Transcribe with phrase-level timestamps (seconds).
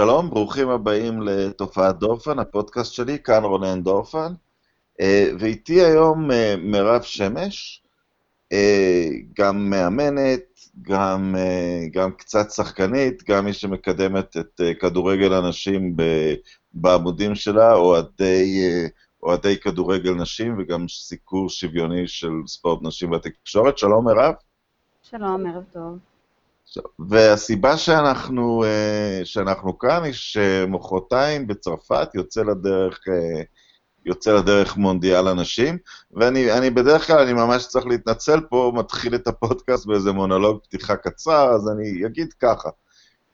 [0.00, 4.32] שלום, ברוכים הבאים לתופעת דורפן, הפודקאסט שלי, כאן רונן דורפן,
[5.00, 7.82] אה, ואיתי היום אה, מירב שמש,
[8.52, 9.08] אה,
[9.38, 11.34] גם מאמנת, גם,
[11.92, 15.96] גם קצת שחקנית, גם מי שמקדמת את כדורגל הנשים
[16.72, 18.62] בעמודים שלה, אוהדי,
[19.22, 23.78] אוהדי כדורגל נשים וגם סיקור שוויוני של ספורט נשים בתקשורת.
[23.78, 24.34] שלום מירב.
[25.02, 26.09] שלום, ערב טוב.
[27.08, 33.42] והסיבה שאנחנו, אה, שאנחנו כאן היא שמחרתיים בצרפת יוצא לדרך, אה,
[34.06, 35.78] יוצא לדרך מונדיאל הנשים,
[36.12, 41.50] ואני בדרך כלל, אני ממש צריך להתנצל פה, מתחיל את הפודקאסט באיזה מונולוג פתיחה קצר,
[41.54, 42.70] אז אני אגיד ככה,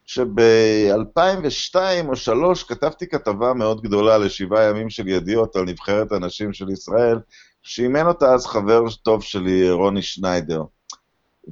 [0.04, 6.70] שב-2002 או 2003 כתבתי כתבה מאוד גדולה לשבעה ימים של ידיעות על נבחרת הנשים של
[6.70, 7.18] ישראל,
[7.62, 10.62] שאימן אותה אז חבר טוב שלי, רוני שניידר.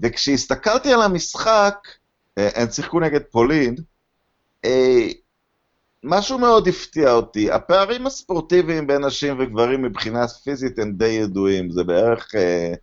[0.03, 1.89] וכשהסתכלתי על המשחק,
[2.39, 3.75] אה, הם שיחקו נגד פולין,
[4.65, 5.09] אה,
[6.03, 7.51] משהו מאוד הפתיע אותי.
[7.51, 12.75] הפערים הספורטיביים בין נשים וגברים מבחינה פיזית הם די ידועים, זה בערך אה,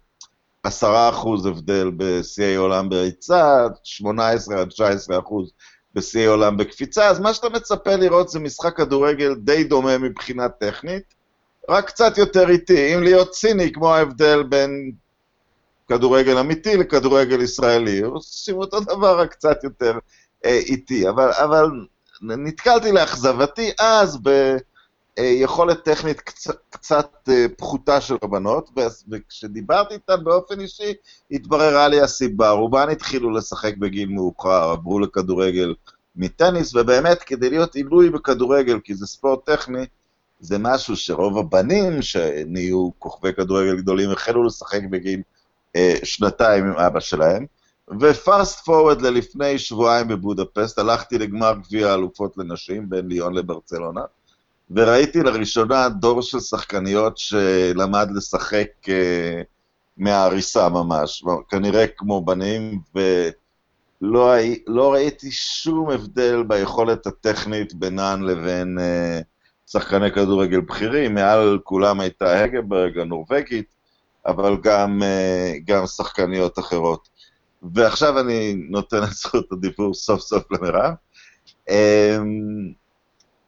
[0.63, 5.51] עשרה אחוז הבדל בשיאי עולם בריצה, 18 עד 19 אחוז
[5.93, 11.03] בשיאי עולם בקפיצה, אז מה שאתה מצפה לראות זה משחק כדורגל די דומה מבחינה טכנית,
[11.69, 12.95] רק קצת יותר איטי.
[12.95, 14.91] אם להיות ציני, כמו ההבדל בין
[15.91, 19.99] כדורגל אמיתי לכדורגל ישראלי, עושים אותו דבר, רק קצת יותר
[20.45, 21.09] אה, איטי.
[21.09, 21.65] אבל, אבל
[22.21, 24.19] נתקלתי לאכזבתי אז
[25.17, 28.69] ביכולת טכנית קצת, קצת אה, פחותה של הבנות,
[29.09, 30.93] וכשדיברתי איתן באופן אישי,
[31.31, 32.49] התבררה לי הסיבה.
[32.49, 35.73] רובן התחילו לשחק בגיל מאוחר, עברו לכדורגל
[36.15, 39.85] מטניס, ובאמת, כדי להיות עילוי בכדורגל, כי זה ספורט טכני,
[40.39, 45.30] זה משהו שרוב הבנים שנהיו כוכבי כדורגל גדולים החלו לשחק בגיל אה,
[46.03, 47.45] שנתיים עם אבא שלהם.
[47.99, 54.01] ופאסט פורוורד ללפני שבועיים בבודפסט, הלכתי לגמר גביע האלופות לנשים בין ליון לברצלונה,
[54.71, 58.89] וראיתי לראשונה דור של שחקניות שלמד לשחק uh,
[59.97, 64.35] מההריסה ממש, כנראה כמו בנים, ולא
[64.67, 69.23] לא ראיתי שום הבדל ביכולת הטכנית בינן לבין uh,
[69.71, 73.80] שחקני כדורגל בכירים, מעל כולם הייתה הגברג הנורבגית,
[74.25, 77.09] אבל גם, אה, גם שחקניות אחרות.
[77.73, 80.93] ועכשיו אני נותן את זכות הדיבור סוף סוף למירב.
[81.69, 82.71] אמ,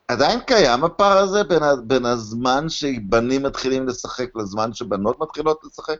[0.08, 5.98] עדיין קיים הפער הזה בין, בין הזמן שבנים מתחילים לשחק לזמן שבנות מתחילות לשחק?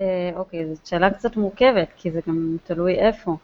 [0.00, 3.36] אה, אוקיי, זאת שאלה קצת מורכבת, כי זה גם תלוי איפה.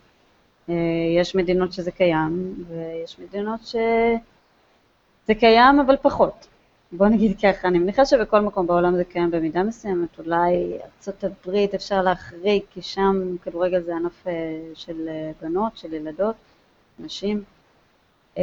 [0.69, 0.75] אה,
[1.21, 6.47] יש מדינות שזה קיים, ויש מדינות שזה קיים, אבל פחות.
[6.93, 12.03] בוא נגיד ככה, אני מניחה שבכל מקום בעולם זה קיים במידה מסוימת, אולי ארה"ב אפשר
[12.03, 14.33] להחריג, כי שם כדורגל זה ענף אה,
[14.75, 16.37] של אה, בנות, של ילדות,
[16.99, 17.43] נשים,
[18.39, 18.43] אה,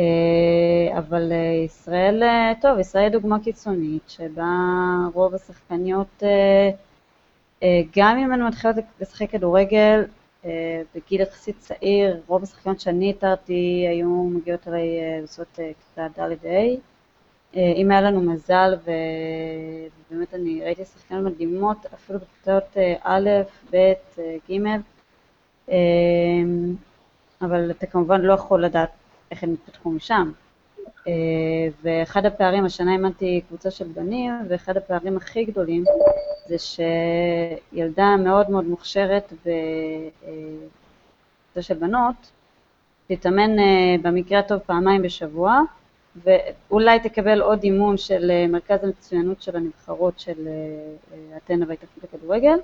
[0.98, 1.32] אבל
[1.66, 2.24] ישראל,
[2.62, 4.46] טוב, ישראל היא דוגמה קיצונית, שבה
[5.14, 6.24] רוב השחקניות,
[7.96, 10.04] גם אם הן מתחילות לשחק כדורגל
[10.96, 16.76] בגיל יחסית צעיר, רוב השחקניות שאני הכרתי היו מגיעות אליי בסביבות כיתה ד'-ה', אה,
[17.56, 18.76] אם היה לנו מזל,
[20.12, 23.30] ובאמת אני ראיתי שחקנים מדהימות, אפילו בכיתות אה, א',
[23.72, 24.54] ב', אה, ג',
[27.42, 28.90] אבל אתה כמובן לא יכול לדעת
[29.32, 30.32] איך הם התפתחו משם.
[31.82, 35.84] ואחד הפערים, השנה אימנתי קבוצה של בנים, ואחד הפערים הכי גדולים
[36.48, 39.52] זה שילדה מאוד מאוד מוכשרת בקבוצה
[41.62, 42.16] של בנות,
[43.08, 43.52] תתאמן
[44.02, 45.62] במקרה הטוב פעמיים בשבוע,
[46.16, 50.54] ואולי תקבל עוד אימון של אה, מרכז המצוינות של הנבחרות של אה,
[51.14, 52.58] אה, אתנה וההתאחדות לכדורגל,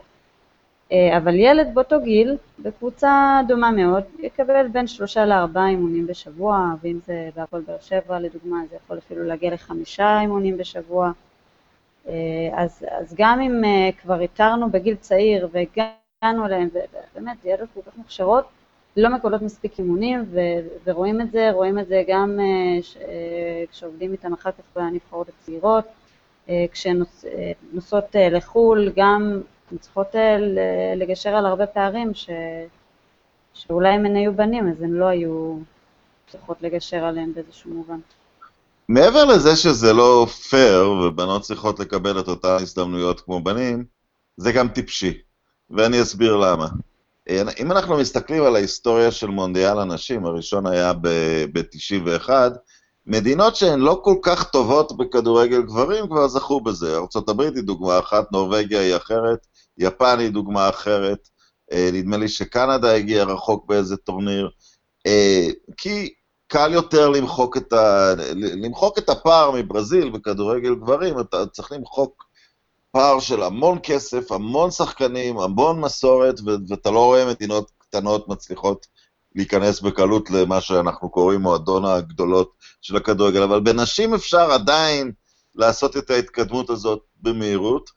[1.18, 7.30] אבל ילד באותו גיל, בקבוצה דומה מאוד, יקבל בין שלושה לארבעה אימונים בשבוע, ואם זה
[7.36, 11.12] בהפועל באר שבע לדוגמה, זה יכול אפילו להגיע לחמישה אימונים בשבוע.
[12.54, 13.64] אז, אז גם אם
[14.02, 16.70] כבר איתרנו בגיל צעיר והגענו אליהם,
[17.14, 18.46] ובאמת, ילדות כל כך מוכשרות,
[19.00, 23.72] לא מקבלות מספיק אימונים, ו- ורואים את זה, רואים את זה גם uh, ש- uh,
[23.72, 25.86] כשעובדים איתם אחר כך בנבחרות הצעירות,
[26.48, 29.42] uh, כשנוסעות לחו"ל, גם
[29.72, 30.08] הן צריכות
[30.96, 32.30] לגשר על הרבה פערים, ש-
[33.54, 35.58] שאולי אם הן היו בנים, אז הן לא היו
[36.28, 38.00] צריכות לגשר עליהם באיזשהו מובן.
[38.90, 43.86] מעבר לזה שזה לא פייר, ובנות צריכות לקבל את אותן הזדמנויות כמו בנים,
[44.38, 45.22] זה גם טיפשי,
[45.70, 46.68] ואני אסביר למה.
[47.60, 52.30] אם אנחנו מסתכלים על ההיסטוריה של מונדיאל הנשים, הראשון היה ב-91,
[53.06, 56.98] מדינות שהן לא כל כך טובות בכדורגל גברים כבר זכו בזה.
[56.98, 59.48] ארה"ב היא דוגמה אחת, נורבגיה היא אחרת,
[59.78, 61.30] יפן היא דוגמה אחרת,
[61.72, 64.50] אה, נדמה לי שקנדה הגיעה רחוק באיזה טורניר.
[65.08, 65.48] אה,
[65.78, 66.14] כי
[66.48, 68.14] קל יותר למחוק את, ה...
[68.36, 72.29] למחוק את הפער מברזיל בכדורגל גברים, אתה צריך למחוק
[72.92, 76.40] פער של המון כסף, המון שחקנים, המון מסורת.
[76.70, 78.88] ואתה לא רואה מדינות קטנות מצליחות
[79.36, 82.52] להיכנס בקלות למה שאנחנו קוראים מועדון הגדולות
[82.82, 85.12] של הכדורגל, אבל בנשים אפשר עדיין
[85.56, 87.90] לעשות את ההתקדמות הזאת במהירות,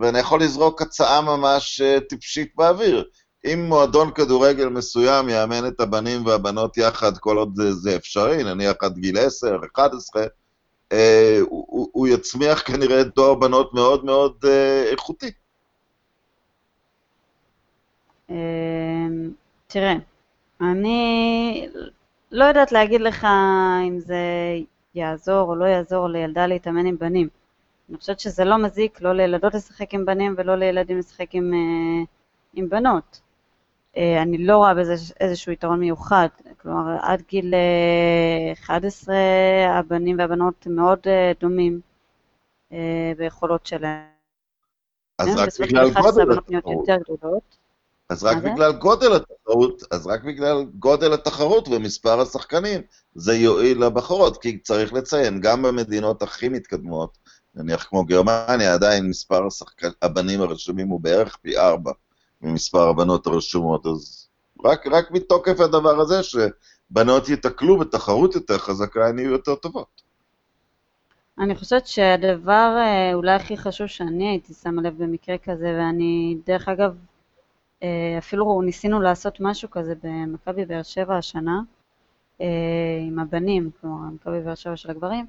[0.00, 3.04] ואני יכול לזרוק הצעה ממש אה, טיפשית באוויר.
[3.44, 8.76] אם מועדון כדורגל מסוים יאמן את הבנים והבנות יחד, כל עוד זה, זה אפשרי, נניח
[8.80, 10.24] עד גיל 10, 11,
[10.92, 15.30] אה, הוא, הוא יצמיח כנראה דור בנות מאוד מאוד אה, איכותי.
[18.30, 19.30] אמ,
[19.66, 19.94] תראה,
[20.60, 21.68] אני
[22.30, 23.26] לא יודעת להגיד לך
[23.88, 24.16] אם זה
[24.94, 27.28] יעזור או לא יעזור לילדה להתאמן עם בנים.
[27.90, 32.04] אני חושבת שזה לא מזיק לא לילדות לשחק עם בנים ולא לילדים לשחק עם, אה,
[32.54, 33.20] עם בנות.
[33.96, 36.28] אה, אני לא רואה בזה איזשהו יתרון מיוחד.
[36.62, 37.54] כלומר, עד גיל
[38.62, 40.98] 11 אה, הבנים והבנות מאוד
[41.40, 41.80] דומים
[43.16, 44.10] ביכולות שלהם.
[45.18, 47.60] אז רק בגלל גודל התחרות.
[48.10, 52.80] אז רק בגלל גודל התחרות, אז רק בגלל גודל התחרות ומספר השחקנים,
[53.14, 57.18] זה יועיל לבחורות, כי צריך לציין, גם במדינות הכי מתקדמות,
[57.54, 61.92] נניח כמו גרמניה, עדיין מספר השחקן, הבנים הרשומים הוא בערך פי ארבע
[62.40, 64.19] ממספר הבנות הרשומות, אז
[64.64, 70.10] רק, רק מתוקף הדבר הזה שבנות ייתקלו בתחרות יותר חזקה, הן יהיו יותר טובות.
[71.38, 76.68] אני חושבת שהדבר אה, אולי הכי חשוב שאני הייתי שמה לב במקרה כזה, ואני דרך
[76.68, 76.96] אגב,
[77.82, 81.60] אה, אפילו ניסינו לעשות משהו כזה במכבי באר שבע השנה,
[82.40, 82.46] אה,
[83.08, 85.26] עם הבנים, כלומר מכבי באר שבע של הגברים,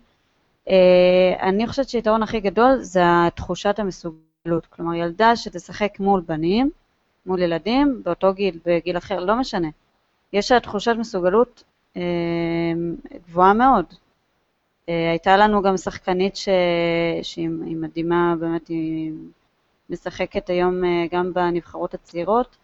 [1.41, 3.01] אני חושבת שהיתרון הכי גדול זה
[3.35, 4.65] תחושת המסוגלות.
[4.69, 6.69] כלומר, ילדה שתשחק מול בנים,
[7.25, 9.67] מול ילדים, באותו גיל, בגיל אחר, לא משנה.
[10.33, 11.63] יש תחושת מסוגלות
[11.97, 12.01] אה,
[13.27, 13.85] גבוהה מאוד.
[14.89, 16.49] אה, הייתה לנו גם שחקנית ש...
[17.21, 19.11] שהיא מדהימה, באמת, היא
[19.89, 22.57] משחקת היום אה, גם בנבחרות הצעירות,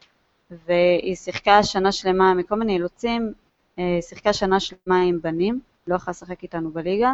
[0.51, 3.33] והיא שיחקה שנה שלמה מכל מיני אילוצים,
[3.79, 7.13] אה, שיחקה שנה שלמה עם בנים, לא יכולה לשחק איתנו בליגה.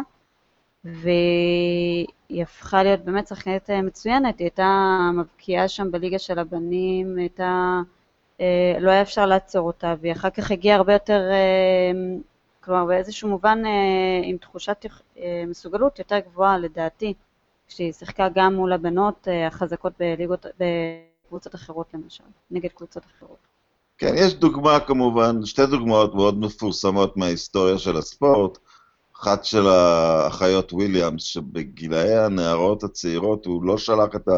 [0.84, 2.06] והיא
[2.42, 7.80] הפכה להיות באמת שחקנית אה, מצוינת, היא הייתה מבקיעה שם בליגה של הבנים, הייתה,
[8.40, 12.16] אה, לא היה אפשר לעצור אותה, והיא אחר כך הגיעה הרבה יותר, אה,
[12.60, 13.62] כלומר באיזשהו מובן
[14.22, 14.86] עם תחושת
[15.46, 17.14] מסוגלות יותר גבוהה לדעתי,
[17.68, 20.46] כשהיא שיחקה גם מול הבנות החזקות בליגות,
[21.26, 23.38] בקבוצות אחרות למשל, נגד קבוצות אחרות.
[23.98, 28.58] כן, יש דוגמה כמובן, שתי דוגמאות מאוד מפורסמות מההיסטוריה של הספורט.
[29.20, 34.28] אחת של האחיות וויליאמס, שבגילאי הנערות הצעירות הוא לא שלח את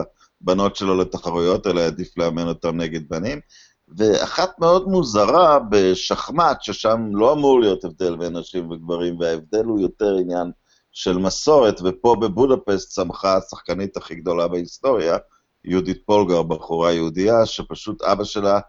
[0.41, 3.41] הבנות שלו לתחרויות, אלא העדיף לאמן אותם נגד בנים.
[3.89, 10.17] ואחת מאוד מוזרה בשחמט, ששם לא אמור להיות הבדל בין נשים וגברים, וההבדל הוא יותר
[10.21, 10.51] עניין
[10.93, 15.17] של מסורת, ופה בבודפסט צמחה השחקנית הכי גדולה בהיסטוריה,
[15.65, 18.61] יהודית פולגר, בחורה יהודייה, שפשוט אבא שלה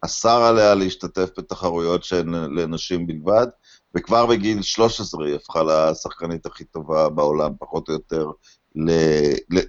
[0.00, 3.46] אסר עליה להשתתף בתחרויות שהן לנשים בלבד,
[3.94, 8.30] וכבר בגיל 13 היא הפכה לשחקנית הכי טובה בעולם, פחות או יותר,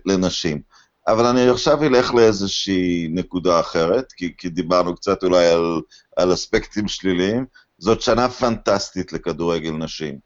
[0.06, 0.62] לנשים.
[1.08, 5.82] אבל אני עכשיו אלך לאיזושהי נקודה אחרת, כי, כי דיברנו קצת אולי על,
[6.18, 7.46] על אספקטים שליליים.
[7.78, 10.20] זאת שנה פנטסטית לכדורגל נשים.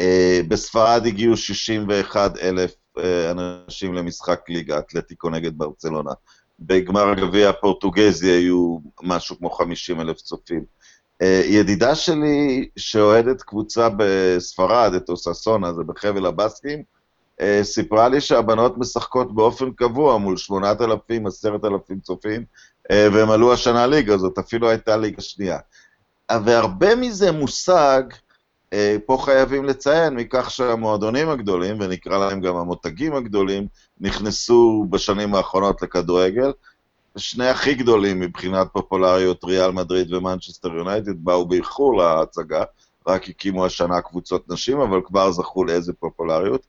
[0.00, 6.10] Uh, בספרד הגיעו 61 אלף uh, אנשים למשחק ליגה, אתלטיקו נגד ברצלונה.
[6.60, 10.64] בגמר הגביע הפורטוגזי היו משהו כמו 50 אלף צופים.
[11.22, 16.82] אה, ידידה שלי שאוהדת קבוצה בספרד, את אוססונה, זה בחבל הבסקים,
[17.40, 22.44] אה, סיפרה לי שהבנות משחקות באופן קבוע מול 8,000, 10,000 צופים,
[22.90, 25.58] אה, והם עלו השנה ליגה, זאת אפילו הייתה ליגה שנייה.
[26.44, 28.02] והרבה מזה מושג,
[29.06, 33.66] פה חייבים לציין, מכך שהמועדונים הגדולים, ונקרא להם גם המותגים הגדולים,
[34.00, 36.52] נכנסו בשנים האחרונות לכדורגל,
[37.16, 42.64] שני הכי גדולים מבחינת פופולריות, ריאל מדריד ומנצ'סטר יונייטד, באו באיחור להצגה,
[43.06, 46.66] רק הקימו השנה קבוצות נשים, אבל כבר זכו לאיזה פופולריות.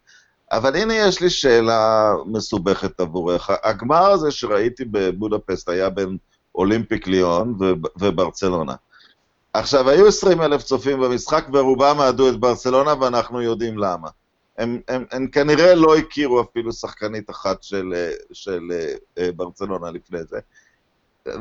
[0.51, 3.50] אבל הנה יש לי שאלה מסובכת עבורך.
[3.63, 6.17] הגמר הזה שראיתי בבודפסט היה בין
[6.55, 7.57] אולימפיק ליאון
[8.00, 8.75] וברצלונה.
[9.53, 14.09] עכשיו, היו 20 אלף צופים במשחק, ורובם אהדו את ברצלונה, ואנחנו יודעים למה.
[14.57, 17.93] הם, הם, הם כנראה לא הכירו אפילו שחקנית אחת של,
[18.33, 18.62] של
[19.19, 20.39] uh, ברצלונה לפני זה.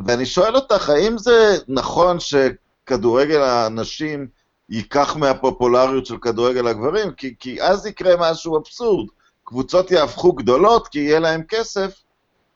[0.06, 4.26] ואני שואל אותך, האם זה נכון שכדורגל הנשים
[4.68, 7.12] ייקח מהפופולריות של כדורגל הגברים?
[7.12, 9.08] כי, כי אז יקרה משהו אבסורד.
[9.44, 12.02] קבוצות יהפכו גדולות כי יהיה להם כסף,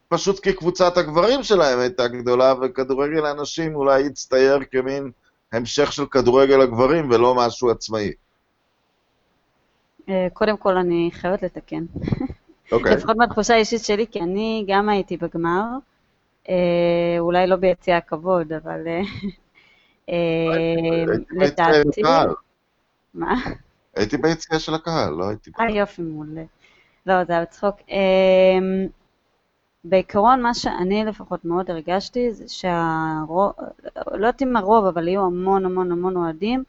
[0.08, 5.10] פשוט כי קבוצת הגברים שלהם הייתה גדולה, וכדורגל הנשים אולי יצטייר כמין
[5.52, 8.12] המשך של כדורגל הגברים ולא משהו עצמאי.
[10.08, 11.84] אה, קודם כל אני חייבת לתקן.
[12.72, 12.96] אוקיי.
[12.96, 15.64] לפחות מהתחושה האישית שלי, כי אני גם הייתי בגמר,
[16.48, 18.80] אה, אולי לא ביציע הכבוד, אבל
[20.08, 22.02] אה, לדעתי...
[23.14, 23.34] מה?
[23.96, 25.50] הייתי ביציע של הקהל, לא הייתי...
[25.60, 26.42] אה, יופי, מעולה.
[27.06, 27.76] לא, זה היה בצחוק.
[27.88, 28.86] אמ,
[29.84, 33.52] בעיקרון, מה שאני לפחות מאוד הרגשתי, זה שהרוב,
[34.06, 36.64] לא יודעת אם הרוב, אבל היו המון המון המון אוהדים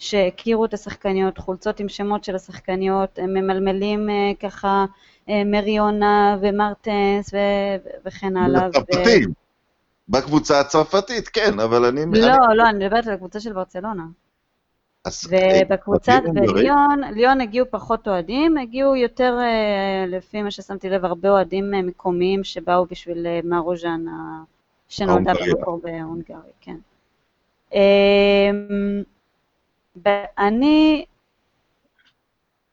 [0.00, 4.84] שהכירו את השחקניות, חולצות עם שמות של השחקניות, הם ממלמלים אה, ככה
[5.28, 8.62] אה, מריונה ומרטנס ו- וכן הלאה.
[8.62, 9.32] ו- הצרפתים.
[10.08, 12.02] בקבוצה הצרפתית, כן, אבל אני...
[12.02, 14.02] אני- לא, לא, אני מדברת על הקבוצה של ברצלונה.
[15.28, 16.54] ובקבוצת, הם גרים?
[16.54, 21.82] בליון, ליון הגיעו פחות אוהדים, הגיעו יותר, אה, לפי מה ששמתי לב, הרבה אוהדים אה,
[21.82, 24.04] מקומיים שבאו בשביל אה, מרוז'אן,
[24.88, 25.32] שנולדה.
[25.34, 26.76] במקור בהונגריה, כן.
[29.96, 31.04] ואני,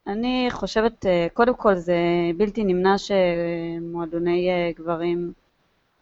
[0.08, 1.98] אני חושבת, אה, קודם כל זה
[2.38, 5.34] בלתי נמנע שמועדוני אה, גברים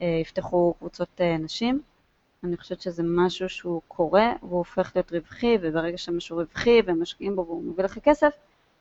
[0.01, 1.81] אה, יפתחו קבוצות נשים.
[2.43, 7.45] אני חושבת שזה משהו שהוא קורה והוא הופך להיות רווחי, וברגע שמשהו רווחי ומשקיעים בו
[7.45, 8.33] והוא מביא לך כסף,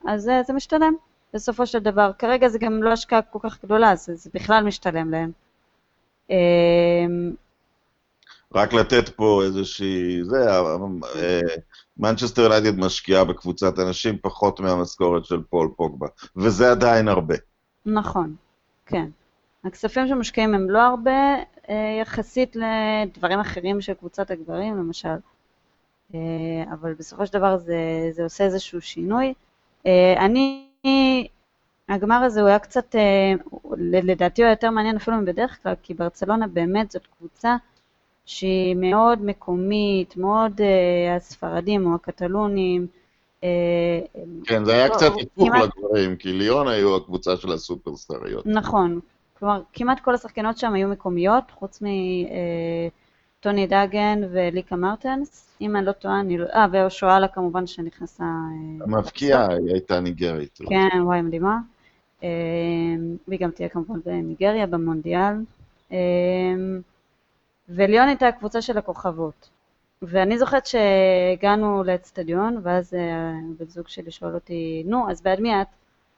[0.07, 0.95] אז זה, משתלם
[1.35, 2.11] בסופו של דבר.
[2.19, 5.33] כרגע זה גם לא השקעה כל כך גדולה, זה, זה בכלל משתלם להם.
[8.55, 10.25] רק לתת פה איזושהי...
[10.25, 11.41] זה, אה,
[11.97, 17.35] מנצ'סטר יונייטד משקיעה בקבוצת הנשים פחות מהמשכורת של פול פוגבה, וזה עדיין הרבה.
[17.87, 18.35] נכון,
[18.87, 19.09] כן.
[19.65, 21.35] הכספים שמושקעים הם לא הרבה
[21.69, 25.17] אה, יחסית לדברים אחרים של קבוצת הגברים, למשל.
[26.15, 26.21] אה,
[26.73, 29.35] אבל בסופו של דבר זה, זה עושה איזשהו שינוי.
[30.17, 30.69] אני,
[31.89, 32.95] הגמר הזה הוא היה קצת,
[33.77, 37.57] לדעתי הוא היה יותר מעניין אפילו מבדרך כלל, כי ברצלונה באמת זאת קבוצה
[38.27, 42.87] שהיא מאוד מקומית, מאוד אה, הספרדים או הקטלונים.
[43.45, 43.49] אה,
[44.45, 48.47] כן, זה היה לא, קצת היפוך לגברים, כי ליון היו הקבוצה של הסופרסטריות.
[48.47, 49.01] נכון,
[49.39, 51.83] כלומר כמעט כל השחקנות שם היו מקומיות, חוץ
[53.41, 56.47] מטוני דאגן וליקה מרטנס, אם אני לא טועה, אני לא...
[56.47, 58.25] אה, ואושואלה כמובן שנכנסה...
[58.25, 60.59] אה, המבקיעה היא הייתה ניגרית.
[60.69, 61.59] כן, וואי, מדהימה.
[62.23, 62.29] אה,
[63.29, 65.35] והיא גם תהיה כמובן בניגריה, במונדיאל.
[67.69, 69.51] וליון הייתה הקבוצה של הכוכבות.
[70.03, 75.63] ואני זוכרת שהגענו לאצטדיון, ואז אה, בן זוג שלי שואל אותי, נו, אז בעד מי
[75.63, 75.67] את?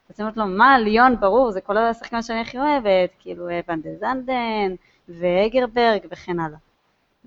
[0.09, 3.61] אז אני אומרת לו, מה, ליון, ברור, זה כל השחקנים שאני הכי אוהבת, כאילו אה,
[3.69, 4.75] ואן דה זנדן,
[5.09, 6.59] ואגרברג, וכן הלאה.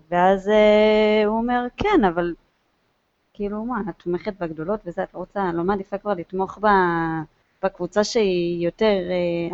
[0.10, 2.34] ואז אה, הוא אומר, כן, אבל
[3.34, 6.68] כאילו, מה, את תומכת בגדולות וזה, את לא רוצה, לא מעדיפה כבר לתמוך ב,
[7.64, 8.98] בקבוצה שהיא יותר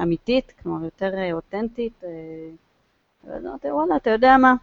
[0.02, 2.04] אמיתית, כלומר, יותר אותנטית.
[2.04, 2.10] אה,
[3.28, 4.56] ואז אמרתי, וואלה, אתה יודע מה?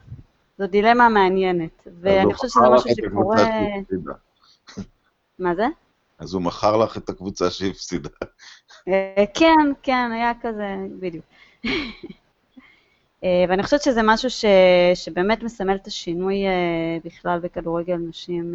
[0.59, 3.37] זו דילמה מעניינת, ואני חושבת שזה משהו שקורה...
[5.38, 5.66] מה זה?
[6.19, 8.09] אז הוא מכר לך את הקבוצה שהפסידה.
[8.88, 11.25] אה, כן, כן, היה כזה, בדיוק.
[13.25, 14.45] אה, ואני חושבת שזה משהו ש,
[14.95, 18.54] שבאמת מסמל את השינוי אה, בכלל בכדורגל נשים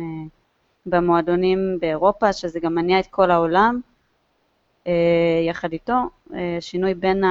[0.85, 3.81] במועדונים באירופה, שזה גם מניע את כל העולם
[5.47, 5.93] יחד איתו.
[6.59, 7.23] שינוי בין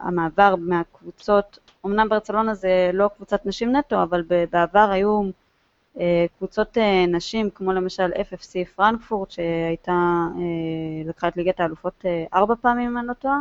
[0.00, 5.22] המעבר מהקבוצות, אמנם ברצלונה זה לא קבוצת נשים נטו, אבל בעבר היו
[6.00, 9.92] אה, קבוצות אה, נשים, כמו למשל FFC פרנקפורט, שהייתה,
[10.36, 13.40] אה, לקחה את ליגת האלופות ארבע פעמים, אם אני לא טועה,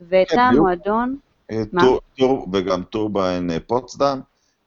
[0.00, 0.56] והייתה כן.
[0.58, 1.16] מועדון,
[2.52, 4.20] וגם טורביין פוצדם,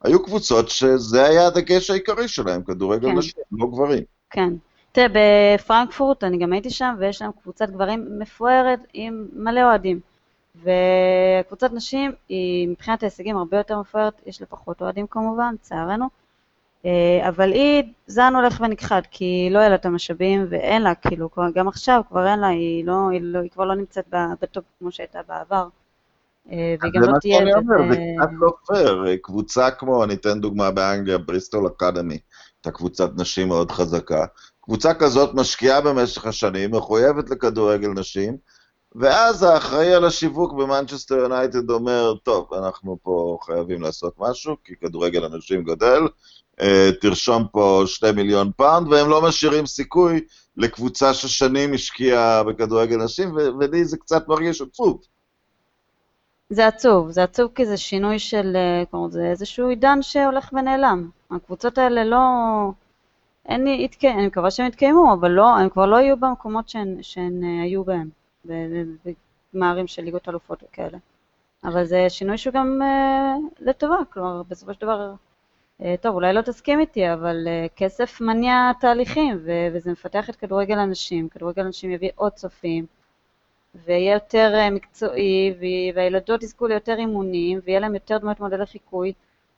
[0.04, 3.18] היו קבוצות שזה היה הדגש העיקרי שלהם, כדורגל כן.
[3.18, 4.02] נשים, לא גברים.
[4.30, 4.52] כן.
[4.92, 10.00] תראה, בפרנקפורט, אני גם הייתי שם, ויש להם קבוצת גברים מפוארת עם מלא אוהדים.
[10.56, 16.08] וקבוצת נשים היא מבחינת ההישגים הרבה יותר מפוארת, יש לה פחות אוהדים כמובן, לצערנו.
[16.86, 21.30] אה, אבל היא, זן הולך ונכחד, כי לא היה לה את המשאבים ואין לה, כאילו,
[21.54, 24.04] גם עכשיו כבר אין לה, היא, לא, היא, לא, היא כבר לא נמצאת
[24.40, 25.68] בטופ כמו שהייתה בעבר.
[26.50, 28.00] אה, והיא גם זה לא מה שאני אומר, זה בזה...
[28.18, 29.06] קצת לא פייר.
[29.06, 32.18] אה, קבוצה כמו, אני אתן דוגמה באנגליה, בריסטול אקדמי,
[32.56, 34.24] הייתה קבוצת נשים מאוד חזקה.
[34.60, 38.36] קבוצה כזאת משקיעה במשך השנים, מחויבת לכדורגל נשים,
[38.94, 45.24] ואז האחראי על השיווק במנצ'סטר יונייטד אומר, טוב, אנחנו פה חייבים לעשות משהו, כי כדורגל
[45.24, 46.02] הנשים גדל,
[46.60, 50.20] אה, תרשום פה שתי מיליון פאונד, והם לא משאירים סיכוי
[50.56, 55.00] לקבוצה ששנים השקיעה בכדורגל נשים, ולי זה קצת מרגיש עצוב.
[56.50, 61.10] זה עצוב, זה עצוב כי זה שינוי של, אה, כלומר זה איזשהו עידן שהולך ונעלם.
[61.30, 62.18] הקבוצות האלה לא,
[63.48, 64.04] אין התק...
[64.04, 67.84] אני מקווה שהם יתקיימו, אבל לא, הם כבר לא יהיו במקומות שהן, שהן אה, היו
[67.84, 70.98] בהם, בגמרים של ליגות אלופות וכאלה.
[71.64, 75.14] אבל זה שינוי שהוא גם אה, לטובה, כלומר בסופו של דבר
[75.82, 80.78] אה, טוב, אולי לא תסכים איתי, אבל אה, כסף מניע תהליכים, וזה מפתח את כדורגל
[80.78, 81.28] הנשים.
[81.28, 82.86] כדורגל הנשים יביא עוד צופים,
[83.74, 85.54] ויהיה יותר מקצועי,
[85.94, 89.12] והילדות יזכו ליותר אימונים, ויהיה להם יותר דמות מודל לחיקוי,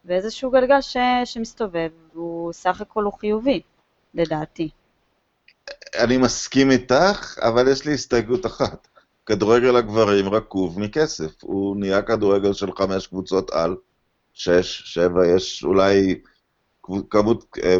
[0.04, 3.60] ואיזשהו גלגל ש- שמסתובב, והוא סך הכל הוא חיובי,
[4.14, 4.70] לדעתי.
[5.98, 8.88] אני מסכים איתך, אבל יש לי הסתייגות אחת.
[9.26, 11.32] כדורגל הגברים רקוב מכסף.
[11.42, 13.76] הוא נהיה כדורגל של חמש קבוצות על,
[14.32, 16.20] שש, שבע, יש אולי
[17.10, 17.76] כמות, אה,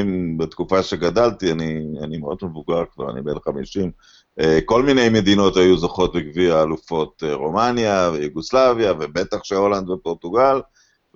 [0.00, 3.90] אם בתקופה שגדלתי, אני, אני מאוד מבוגר כבר, אני בן 50,
[4.40, 10.60] אה, כל מיני מדינות היו זוכות בגביע האלופות, אה, רומניה ויוגוסלביה, ובטח שהולנד ופורטוגל,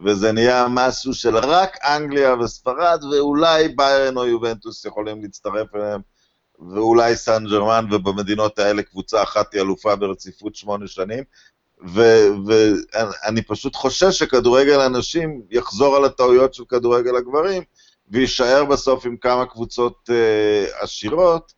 [0.05, 6.01] וזה נהיה משהו של רק אנגליה וספרד, ואולי ביירן או יובנטוס יכולים להצטרף אליהם,
[6.69, 11.25] ואולי סן ג'רמן, ובמדינות האלה קבוצה אחת היא אלופה ברציפות שמונה שנים,
[12.47, 17.63] ואני פשוט חושש שכדורגל הנשים יחזור על הטעויות של כדורגל הגברים,
[18.11, 21.53] ויישאר בסוף עם כמה קבוצות uh, עשירות,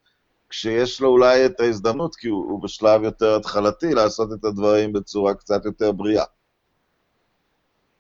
[0.49, 5.35] כשיש לו אולי את ההזדמנות, כי הוא, הוא בשלב יותר התחלתי, לעשות את הדברים בצורה
[5.35, 6.25] קצת יותר בריאה.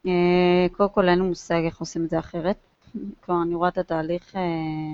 [0.07, 2.57] אה, קודם כל אין לי מושג איך עושים את זה אחרת.
[3.25, 4.41] כלומר, אני רואה את התהליך אה,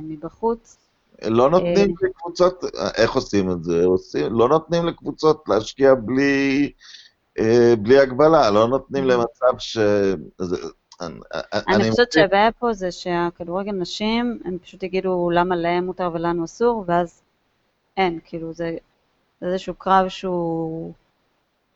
[0.03, 0.88] מבחוץ.
[1.25, 2.65] לא נותנים לקבוצות,
[2.97, 3.85] איך עושים את זה?
[3.85, 6.73] עושים, לא נותנים לקבוצות להשקיע בלי,
[7.79, 9.79] בלי הגבלה, לא נותנים למצב ש...
[11.55, 16.85] אני חושבת שהבעיה פה זה שהכדורגל נשים, הם פשוט יגידו למה להם מותר ולנו אסור,
[16.87, 17.23] ואז
[17.97, 18.77] אין, כאילו זה,
[19.41, 20.93] זה איזשהו קרב שהוא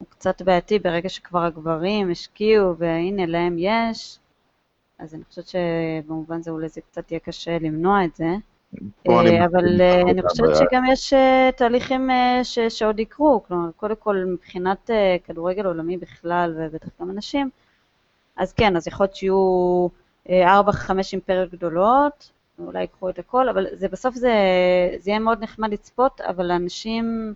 [0.08, 4.18] קצת בעייתי ברגע שכבר הגברים השקיעו והנה להם יש,
[4.98, 8.26] אז אני חושבת שבמובן זה אולי זה קצת יהיה קשה למנוע את זה.
[9.08, 12.11] אה, אבל אה, אני חושבת שגם יש אה, תהליכים
[12.68, 14.90] שעוד יקרו, כלומר, קודם כל מבחינת
[15.24, 17.50] כדורגל עולמי בכלל, ובטח גם אנשים,
[18.37, 19.88] אז כן, אז יכול להיות שיהיו
[20.30, 24.35] ארבע, חמש אימפריות גדולות, אולי ייקחו את הכל, אבל זה בסוף זה,
[24.98, 27.35] זה יהיה מאוד נחמד לצפות, אבל האנשים,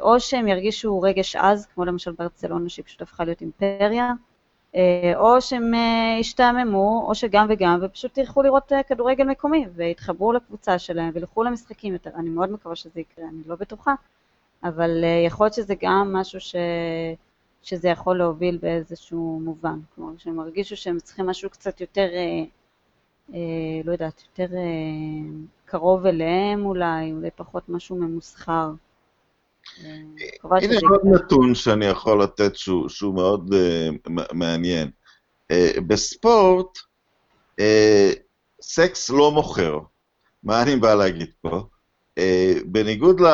[0.00, 4.12] או שהם ירגישו רגש עז, כמו למשל ברצלונה, שהיא פשוט הפכה להיות אימפריה,
[5.16, 5.72] או שהם
[6.20, 12.10] ישתעממו, או שגם וגם, ופשוט ילכו לראות כדורגל מקומי, ויתחברו לקבוצה שלהם, וילכו למשחקים יותר.
[12.16, 13.94] אני מאוד מקווה שזה יקרה, אני לא בטוחה,
[14.64, 16.54] אבל יכול להיות שזה גם משהו ש...
[17.64, 19.78] שזה יכול להוביל באיזשהו מובן.
[19.94, 22.44] כלומר, שהם הרגישו שהם צריכים משהו קצת יותר, אה,
[23.34, 25.30] אה, לא יודעת, יותר אה,
[25.64, 28.70] קרוב אליהם אולי, אולי פחות משהו ממוסחר.
[30.44, 34.90] הנה עוד נתון שאני יכול לתת שהוא, שהוא מאוד uh, מעניין.
[35.52, 36.78] Uh, בספורט,
[37.60, 37.62] uh,
[38.62, 39.78] סקס לא מוכר.
[40.42, 41.62] מה אני בא להגיד פה?
[42.18, 42.22] Uh,
[42.66, 43.26] בניגוד ל,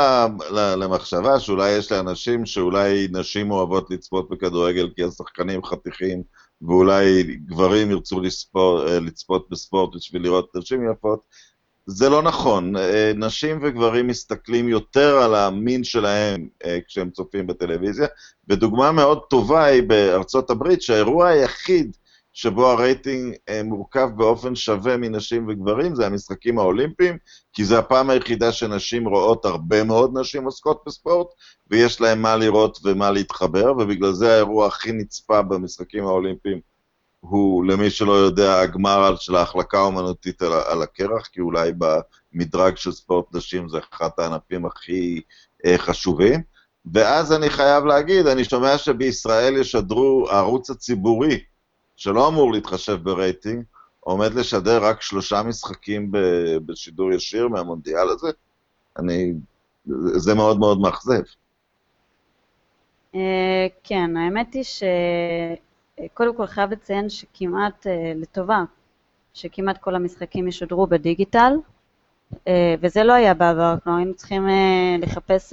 [0.51, 6.23] ל, למחשבה שאולי יש לאנשים שאולי נשים אוהבות לצפות בכדורגל כי השחקנים חתיכים,
[6.63, 11.21] ואולי גברים ירצו לספור, לצפות בספורט בשביל לראות נשים יפות,
[11.93, 12.77] זה לא נכון.
[12.77, 18.07] אה, נשים וגברים מסתכלים יותר על המין שלהם אה, כשהם צופים בטלוויזיה,
[18.49, 21.97] ודוגמה מאוד טובה היא בארצות הברית, שהאירוע היחיד
[22.33, 27.19] שבו הרייטינג אה, מורכב באופן שווה מנשים וגברים, זה המשחקים האולימפיים,
[27.53, 31.27] כי זו הפעם היחידה שנשים רואות, הרבה מאוד נשים עוסקות בספורט,
[31.71, 36.70] ויש להן מה לראות ומה להתחבר, ובגלל זה האירוע הכי נצפה במשחקים האולימפיים
[37.21, 41.73] הוא, למי שלא יודע, הגמר של ההחלקה האומנותית על, על הקרח, כי אולי
[42.33, 45.21] במדרג של ספורט נשים זה אחד הענפים הכי
[45.67, 46.43] אה, חשובים.
[46.93, 51.45] ואז אני חייב להגיד, אני שומע שבישראל ישדרו, הערוץ הציבורי,
[51.97, 53.65] שלא אמור להתחשב ברייטינג,
[54.01, 56.19] עומד לשדר רק שלושה משחקים ב,
[56.67, 58.31] בשידור ישיר מהמונדיאל הזה.
[58.99, 59.33] אני,
[60.17, 61.23] זה מאוד מאוד מאכזב.
[63.15, 64.83] אה, כן, האמת היא ש...
[66.15, 68.65] קודם כל חייב לציין שכמעט, אה, לטובה,
[69.35, 71.53] שכמעט כל המשחקים ישודרו בדיגיטל,
[72.49, 75.53] אה, וזה לא היה בעבר, כלומר היינו צריכים אה, לחפש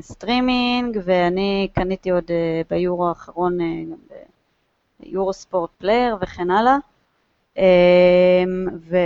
[0.00, 2.30] סטרימינג, ואני קניתי עוד
[2.70, 3.58] ביורו האחרון,
[5.00, 6.76] ביורו ספורט פלייר וכן הלאה,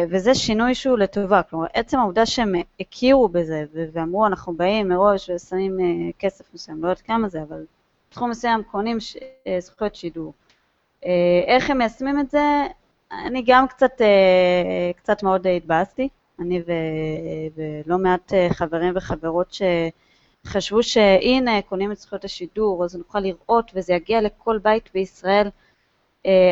[0.09, 5.79] וזה שינוי שהוא לטובה, כלומר עצם העובדה שהם הכירו בזה ואמרו אנחנו באים מראש ושמים
[6.19, 7.65] כסף מסוים, לא יודעת כמה זה, אבל
[8.11, 8.99] בתחום מסוים קונים
[9.61, 10.33] זכויות שידור.
[11.05, 12.67] אה, איך הם מיישמים את זה?
[13.13, 16.73] אני גם קצת, אה, קצת מאוד התבאסתי, אני ו,
[17.57, 19.57] ולא מעט אה, חברים וחברות
[20.45, 25.49] שחשבו שהנה, קונים את זכויות השידור, אז נוכל לראות וזה יגיע לכל בית בישראל,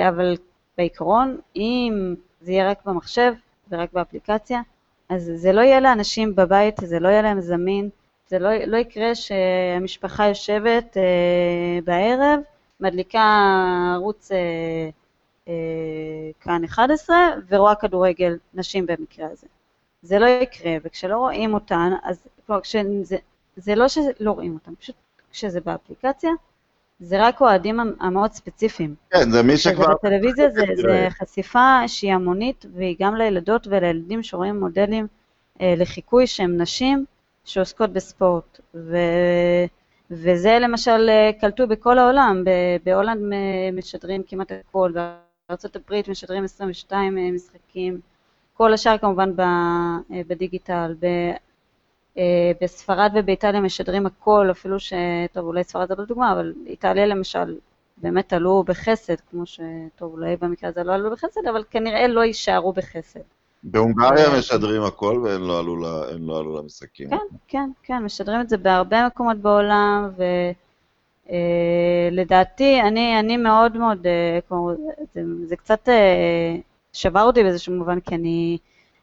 [0.09, 0.37] אבל
[0.78, 3.33] בעיקרון, אם זה יהיה רק במחשב
[3.70, 4.61] ורק באפליקציה,
[5.09, 7.88] אז זה לא יהיה לאנשים בבית, זה לא יהיה להם זמין,
[8.28, 10.96] זה לא, לא יקרה שהמשפחה יושבת
[11.85, 12.40] בערב,
[12.80, 13.22] מדליקה
[13.94, 14.30] ערוץ
[15.42, 17.16] בכאן 11
[17.48, 19.46] ורואה כדורגל נשים במקרה הזה.
[20.02, 23.16] זה לא יקרה, וכשלא רואים אותן, אז כלומר, כשזה,
[23.56, 24.94] זה לא שלא רואים אותן, פשוט
[25.30, 26.30] כשזה באפליקציה,
[27.00, 28.94] זה רק אוהדים המאוד ספציפיים.
[29.10, 29.94] כן, זה מי שכבר...
[29.94, 35.06] בטלוויזיה זה, זה חשיפה שהיא המונית, והיא גם לילדות ולילדים שרואים מודלים
[35.60, 37.04] אה, לחיקוי שהם נשים
[37.44, 38.60] שעוסקות בספורט.
[38.74, 38.96] ו...
[40.11, 42.45] וזה למשל אה, קלטו בכל העולם,
[42.85, 43.33] בהולנד
[43.73, 48.01] משדרים כמעט הכל, בארה"ב משדרים 22 אה, משחקים,
[48.55, 50.95] כל השאר כמובן אה, בדיגיטל,
[52.61, 54.93] בספרד ובאיטליה משדרים הכל, אפילו ש...
[55.33, 57.59] טוב, אולי ספרד זה לא דוגמה, אבל איטליה למשל
[57.97, 59.61] באמת עלו בחסד, כמו ש...
[59.97, 63.21] טוב, אולי במקרה הזה לא עלו בחסד, אבל כנראה לא יישארו בחסד.
[63.64, 65.77] בהונגריה משדרים הכל והם לא עלו,
[66.18, 67.11] לא עלו למשחקים.
[67.11, 67.16] כן,
[67.48, 70.11] כן, כן, משדרים את זה בהרבה מקומות בעולם,
[72.11, 74.70] ולדעתי, אה, אני, אני מאוד מאוד, אה, כמו,
[75.14, 76.57] זה, זה קצת אה,
[76.92, 78.59] שבר אותי באיזשהו מובן, כי אני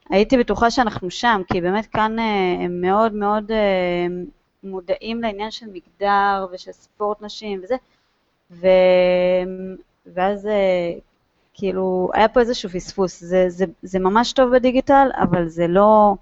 [0.10, 4.08] הייתי בטוחה שאנחנו שם, כי באמת כאן אה, הם מאוד מאוד אה,
[4.64, 7.76] מודעים לעניין של מגדר ושל ספורט נשים וזה,
[8.52, 8.68] ו...
[10.14, 10.94] ואז אה,
[11.62, 13.24] כאילו, היה פה איזשהו פספוס.
[13.24, 16.16] זה, זה, זה ממש טוב בדיגיטל, אבל זה לא,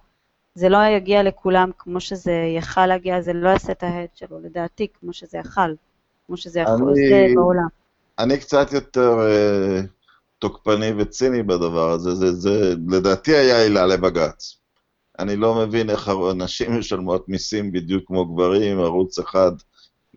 [0.56, 4.88] זה לא יגיע לכולם כמו שזה יכל להגיע, זה לא יעשה את ההד שלו, לדעתי,
[5.00, 5.74] כמו שזה יכל,
[6.28, 7.68] כמו שזה יכול לעשות בעולם.
[8.20, 9.88] אני קצת יותר uh,
[10.40, 14.58] תוקפני וציני בדבר הזה, זה, זה לדעתי היה עילה לבג"ץ.
[15.20, 19.52] אני לא מבין איך נשים משלמות מיסים בדיוק כמו גברים, ערוץ אחד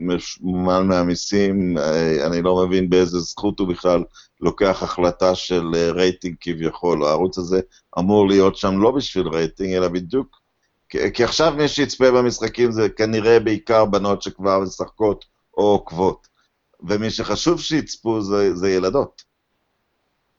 [0.07, 4.05] ממומן מהמיסים, אה, אני לא מבין באיזה זכות הוא בכלל
[4.41, 7.05] לוקח החלטה של אה, רייטינג כביכול.
[7.05, 7.61] הערוץ הזה
[7.99, 10.43] אמור להיות שם לא בשביל רייטינג, אלא בדיוק...
[11.15, 15.25] כי עכשיו מי שיצפה במשחקים זה כנראה בעיקר בנות שכבר משחקות
[15.57, 16.29] או עוקבות.
[16.81, 19.23] ומי שחשוב שיצפו זה, זה ילדות.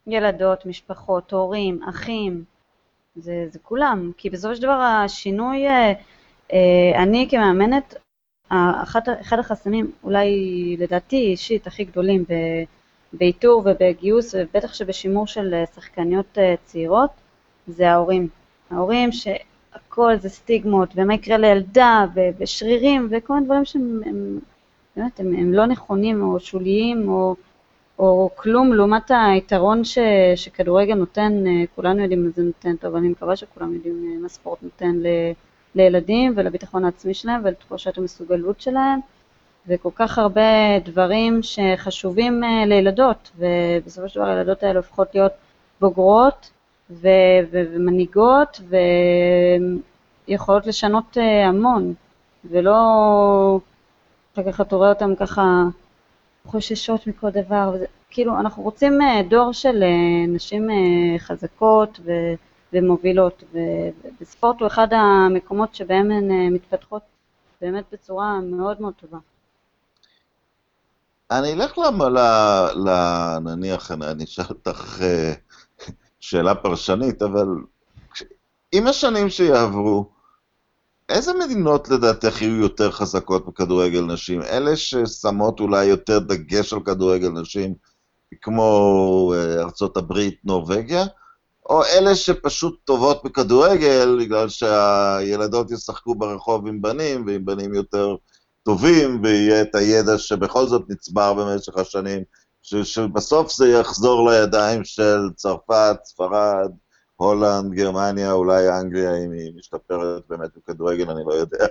[0.07, 2.43] ילדות, משפחות, הורים, אחים,
[3.15, 4.11] זה, זה כולם.
[4.17, 4.71] כי בסופו של דבר
[5.05, 7.95] השינוי, אה, אני כמאמנת,
[8.83, 10.29] אחת, אחד החסמים, אולי
[10.79, 12.25] לדעתי אישית, הכי גדולים
[13.13, 17.09] באיתור ובגיוס, ובטח שבשימור של אה, שחקניות אה, צעירות,
[17.67, 18.27] זה ההורים.
[18.71, 22.05] ההורים שהכל זה סטיגמות, ומה יקרה לילדה,
[22.37, 24.39] ושרירים, וכל מיני דברים שהם הם,
[24.95, 27.35] באמת, הם, הם לא נכונים או שוליים או,
[27.99, 29.97] או כלום לעומת היתרון ש,
[30.35, 34.63] שכדורגל נותן, אה, כולנו יודעים מה זה נותן, טוב, אני מקווה שכולם יודעים מה ספורט
[34.63, 35.07] נותן ל,
[35.75, 38.99] לילדים ולביטחון העצמי שלהם ולתחושת המסוגלות שלהם.
[39.67, 45.31] וכל כך הרבה דברים שחשובים אה, לילדות, ובסופו של דבר הילדות האלה הופכות להיות
[45.81, 46.51] בוגרות
[46.89, 47.07] ו-
[47.51, 48.61] ו- ומנהיגות
[50.27, 51.93] ויכולות לשנות אה, המון,
[52.45, 52.75] ולא
[54.33, 55.63] אחר כך אתה רואה אותן ככה
[56.45, 59.83] חוששות מכל דבר, וזה, כאילו אנחנו רוצים אה, דור של
[60.27, 60.69] נשים
[61.17, 62.33] חזקות ו-
[62.73, 63.43] ומובילות,
[64.21, 67.01] וספורט הוא אחד המקומות שבהם הן מתפתחות
[67.61, 69.17] באמת בצורה מאוד מאוד טובה.
[71.31, 72.17] אני אלך ל...
[72.75, 72.89] ל...
[73.39, 75.33] נניח, אני אשאל אותך אה,
[76.19, 77.47] שאלה פרשנית, אבל
[78.71, 80.09] עם השנים שיעברו,
[81.09, 84.41] איזה מדינות לדעתך יהיו יותר חזקות בכדורגל נשים?
[84.41, 87.73] אלה ששמות אולי יותר דגש על כדורגל נשים,
[88.41, 91.05] כמו אה, ארצות הברית, נורבגיה?
[91.69, 98.15] או אלה שפשוט טובות בכדורגל, בגלל שהילדות ישחקו ברחוב עם בנים, ועם בנים יותר
[98.63, 102.23] טובים, ויהיה את הידע שבכל זאת נצבר במשך השנים,
[102.61, 106.71] ש, שבסוף זה יחזור לידיים של צרפת, ספרד,
[107.15, 111.65] הולנד, גרמניה, אולי אנגליה, אם היא משתפרת באמת בכדורגל, אני לא יודע.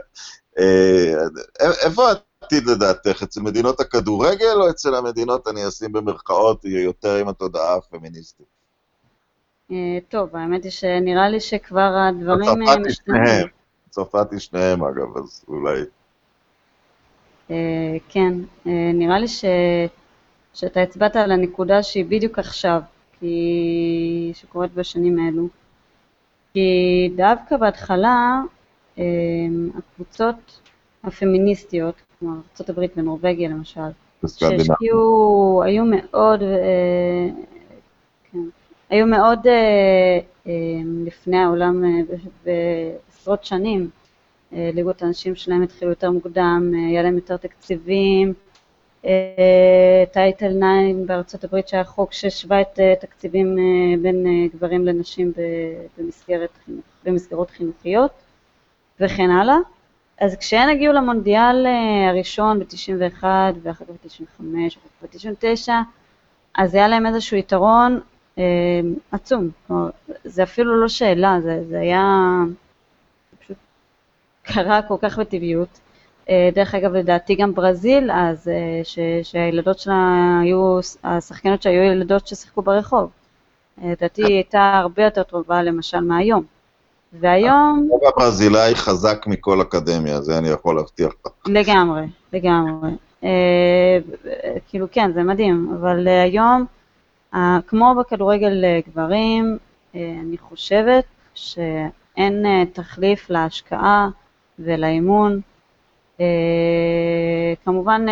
[0.58, 1.14] אה,
[1.60, 3.22] איפה העתיד לדעתך?
[3.22, 8.61] אצל מדינות הכדורגל או אצל המדינות, אני אשים במרכאות, יותר עם התודעה הפמיניסטית?
[9.70, 13.46] אה, טוב, האמת היא שנראה לי שכבר הדברים אה, משתנים.
[13.90, 15.80] צרפת היא שניהם, אגב, אז אולי...
[17.50, 18.32] אה, כן,
[18.66, 19.44] אה, נראה לי ש...
[20.54, 22.80] שאתה הצבעת על הנקודה שהיא בדיוק עכשיו,
[23.20, 24.32] כי...
[24.34, 25.48] שקורית בשנים האלו.
[26.52, 28.40] כי דווקא בהתחלה
[28.98, 29.04] אה,
[29.78, 30.60] הקבוצות
[31.04, 33.80] הפמיניסטיות, כמו ארה"ב ונורבגיה למשל,
[34.26, 36.40] שהשקיעו, היו מאוד,
[38.32, 38.38] כן,
[38.92, 39.38] היו מאוד
[41.04, 41.84] לפני העולם
[42.44, 43.90] בעשרות שנים,
[44.52, 48.32] אה, ליגות הנשים שלהם התחילו יותר מוקדם, אה, היה להם יותר תקציבים.
[49.04, 53.56] אה, טייטל 9 בארצות הברית שהיה חוק שהשווה את תקציבים
[54.02, 55.32] בין גברים לנשים
[55.98, 56.58] במסגרת,
[57.04, 58.10] במסגרות חינוכיות
[59.00, 59.56] וכן הלאה.
[60.20, 61.66] אז כשהן הגיעו למונדיאל
[62.10, 63.24] הראשון ב-91
[63.62, 64.80] ואחר כך ב-95 ואחר
[65.12, 65.68] כך ב-99,
[66.54, 68.11] אז היה להם איזשהו יתרון אה,
[69.12, 69.48] עצום.
[69.66, 69.90] כלומר,
[70.24, 72.04] זה אפילו לא שאלה, זה, זה היה...
[73.30, 73.56] זה פשוט
[74.42, 75.80] קרה כל כך בטבעיות.
[76.28, 82.26] אה, דרך אגב, לדעתי גם ברזיל אז, אה, ש, שהילדות שלה היו, השחקנות שהיו ילדות
[82.26, 83.10] ששיחקו ברחוב.
[83.82, 86.44] אה, לדעתי היא הייתה הרבה יותר טובה למשל מהיום.
[87.20, 87.88] והיום...
[87.90, 91.32] הרוב הברזילאי חזק מכל אקדמיה, זה אני יכול להבטיח לך.
[91.46, 92.90] לגמרי, לגמרי.
[94.68, 96.64] כאילו כן, זה מדהים, אבל היום,
[97.66, 99.58] כמו בכדורגל אה, גברים,
[99.94, 104.08] אה, אני חושבת שאין אה, תחליף להשקעה
[104.58, 105.40] ולאימון.
[107.64, 108.06] כמובן,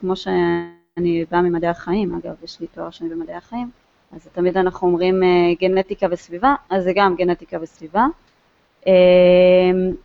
[0.00, 3.70] כמו שאני באה ממדעי החיים, אגב, יש לי תואר שני במדעי החיים,
[4.12, 5.22] אז תמיד אנחנו אומרים
[5.60, 8.06] גנטיקה וסביבה, אז זה גם גנטיקה וסביבה.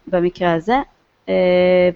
[0.07, 0.77] במקרה הזה.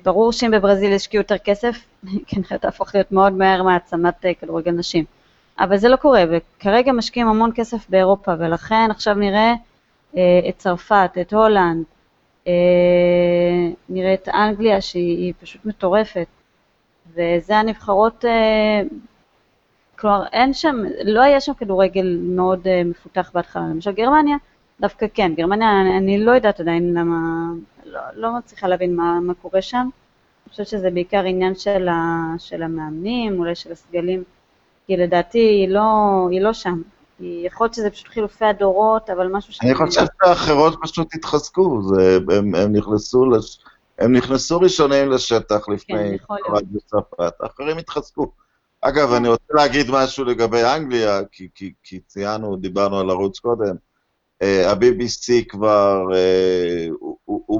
[0.03, 1.85] ברור שאם בברזיל ישקיעו יותר כסף,
[2.27, 5.05] כנראה תהפוך להיות מאוד מהר מעצמת כדורגל נשים.
[5.59, 9.53] אבל זה לא קורה, וכרגע משקיעים המון כסף באירופה, ולכן עכשיו נראה
[10.17, 11.83] אה, את צרפת, את הולנד,
[12.47, 12.53] אה,
[13.89, 16.27] נראה את אנגליה שהיא פשוט מטורפת,
[17.13, 18.81] וזה הנבחרות, אה,
[19.99, 24.37] כלומר אין שם, לא היה שם כדורגל מאוד אה, מפותח בהתחלה, למשל גרמניה,
[24.79, 27.17] דווקא כן, גרמניה, אני, אני לא יודעת עדיין למה,
[27.85, 29.89] לא, לא מצליחה להבין מה, מה קורה שם.
[30.45, 34.23] אני חושבת שזה בעיקר עניין של, ה, של המאמנים, אולי של הסגלים,
[34.87, 35.81] כי לדעתי היא לא,
[36.31, 36.81] היא לא שם.
[37.19, 39.59] היא, יכול להיות שזה פשוט חילופי הדורות, אבל משהו ש...
[39.61, 43.59] אני חושב שהאחרות פשוט התחזקו, זה, הם, הם, נכנסו לש,
[43.99, 46.63] הם נכנסו ראשונים לשטח לפני כן, יכול להיות.
[46.87, 48.31] צרפת, האחרים התחזקו.
[48.81, 53.75] אגב, אני רוצה להגיד משהו לגבי אנגליה, כי, כי, כי ציינו, דיברנו על ערוץ קודם.
[54.41, 56.87] אה, ה-BBC כבר, אה,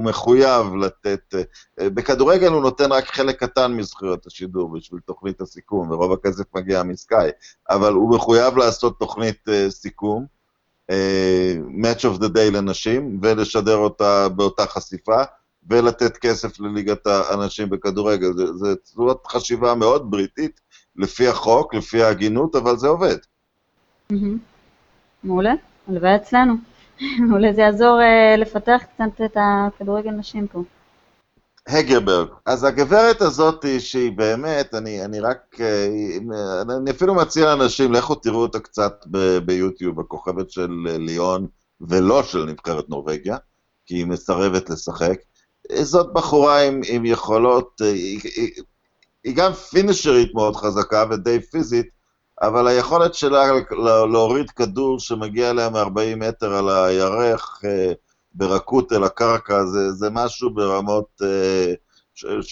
[0.03, 1.35] מחויב לתת,
[1.79, 6.83] אה, בכדורגל הוא נותן רק חלק קטן מזכויות השידור בשביל תוכנית הסיכום, ורוב הכסף מגיע
[6.83, 7.29] מסקאי,
[7.69, 10.25] אבל הוא מחויב לעשות תוכנית סיכום,
[11.81, 15.23] Match of the Day לנשים, ולשדר אותה באותה חשיפה,
[15.69, 18.33] ולתת כסף לליגת הנשים בכדורגל.
[18.33, 20.61] זו צורת חשיבה מאוד בריטית,
[20.95, 23.17] לפי החוק, לפי ההגינות, אבל זה עובד.
[25.23, 25.53] מעולה,
[25.87, 26.53] הלוואי אצלנו.
[27.31, 30.63] אולי זה יעזור אה, לפתח קצת את הכדורגל נשים פה.
[31.67, 32.27] הגרברג.
[32.45, 35.87] אז הגברת הזאת, שהיא באמת, אני, אני רק, אה,
[36.77, 41.47] אני אפילו מציע לאנשים, לכו תראו אותה קצת ב- ביוטיוב, הכוכבת של ליאון,
[41.81, 43.37] ולא של נבחרת נורבגיה,
[43.85, 45.19] כי היא מסרבת לשחק.
[45.81, 48.51] זאת בחורה עם, עם יכולות, אה, היא, היא,
[49.23, 51.87] היא גם פינישרית מאוד חזקה ודי פיזית,
[52.41, 53.51] אבל היכולת שלה
[54.11, 57.93] להוריד כדור שמגיע אליה מ-40 מטר על הירך אה,
[58.33, 61.73] ברכות אל הקרקע, זה, זה משהו ברמות אה,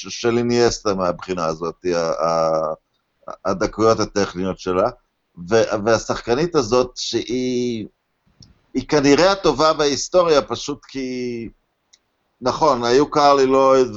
[0.09, 1.85] של איניאסטה מהבחינה הזאת,
[3.45, 4.89] הדקויות הטכניות שלה.
[5.85, 7.87] והשחקנית הזאת, שהיא
[8.73, 11.49] היא כנראה הטובה בהיסטוריה, פשוט כי...
[12.41, 13.87] נכון, היו קרלי לויד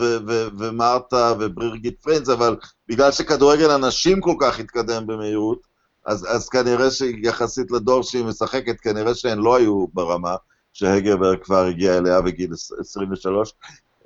[0.58, 2.56] ומרתה וברירגיט פרינץ, אבל
[2.88, 5.73] בגלל שכדורגל הנשים כל כך התקדם במהירות,
[6.06, 10.36] אז, אז כנראה שיחסית לדור שהיא משחקת, כנראה שהן לא היו ברמה
[10.72, 13.52] שהגרברג כבר הגיע אליה בגיל 23.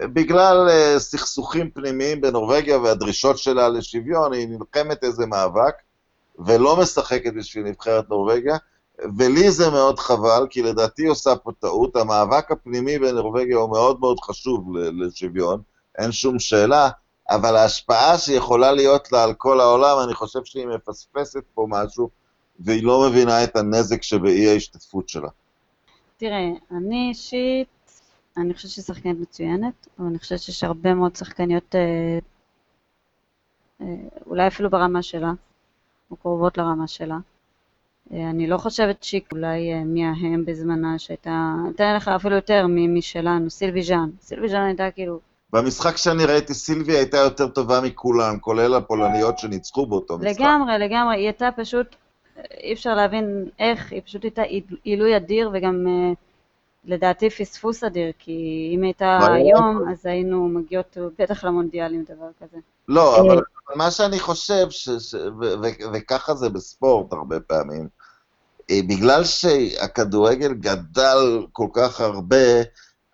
[0.01, 5.75] בגלל uh, סכסוכים פנימיים בנורבגיה והדרישות שלה לשוויון, היא נלחמת איזה מאבק,
[6.39, 8.57] ולא משחקת בשביל נבחרת נורבגיה,
[9.19, 11.97] ולי זה מאוד חבל, כי לדעתי עושה פה טעות.
[11.97, 15.61] המאבק הפנימי בנורבגיה הוא מאוד מאוד חשוב לשוויון,
[15.99, 16.89] אין שום שאלה,
[17.31, 22.11] אבל ההשפעה שיכולה להיות לה על כל העולם, אני חושב שהיא מפספסת פה משהו,
[22.61, 25.29] והיא לא מבינה את הנזק שבאי ההשתתפות שלה.
[26.17, 27.69] תראה, אני אישית,
[28.37, 32.19] אני חושבת שהיא שחקנית מצוינת, אבל אני חושבת שיש הרבה מאוד שחקניות, אה,
[33.81, 33.95] אה,
[34.27, 35.33] אולי אפילו ברמה שלה,
[36.11, 37.19] או קרובות לרמה שלה.
[38.13, 42.67] אה, אני לא חושבת שהיא אולי אה, מי ההם בזמנה שהייתה, אתן לך אפילו יותר
[42.69, 44.11] משלנו, סילבי ז'אן.
[44.21, 45.21] סילבי ז'אן הייתה כאילו
[45.53, 50.41] במשחק שאני ראיתי, סילבי הייתה יותר טובה מכולם, כולל הפולניות שניצחו באותו משחק.
[50.41, 51.87] לגמרי, לגמרי, היא הייתה פשוט,
[52.63, 54.43] אי אפשר להבין איך, היא פשוט הייתה
[54.85, 56.13] עילוי אדיר וגם אה,
[56.85, 62.59] לדעתי פספוס אדיר, כי אם הייתה היום, אז היינו מגיעות בטח למונדיאלים, דבר כזה.
[62.89, 63.43] לא, אה, אבל
[63.75, 64.67] מה שאני חושב,
[65.93, 67.89] וככה זה בספורט הרבה פעמים,
[68.71, 72.63] אה, בגלל שהכדורגל גדל כל כך הרבה,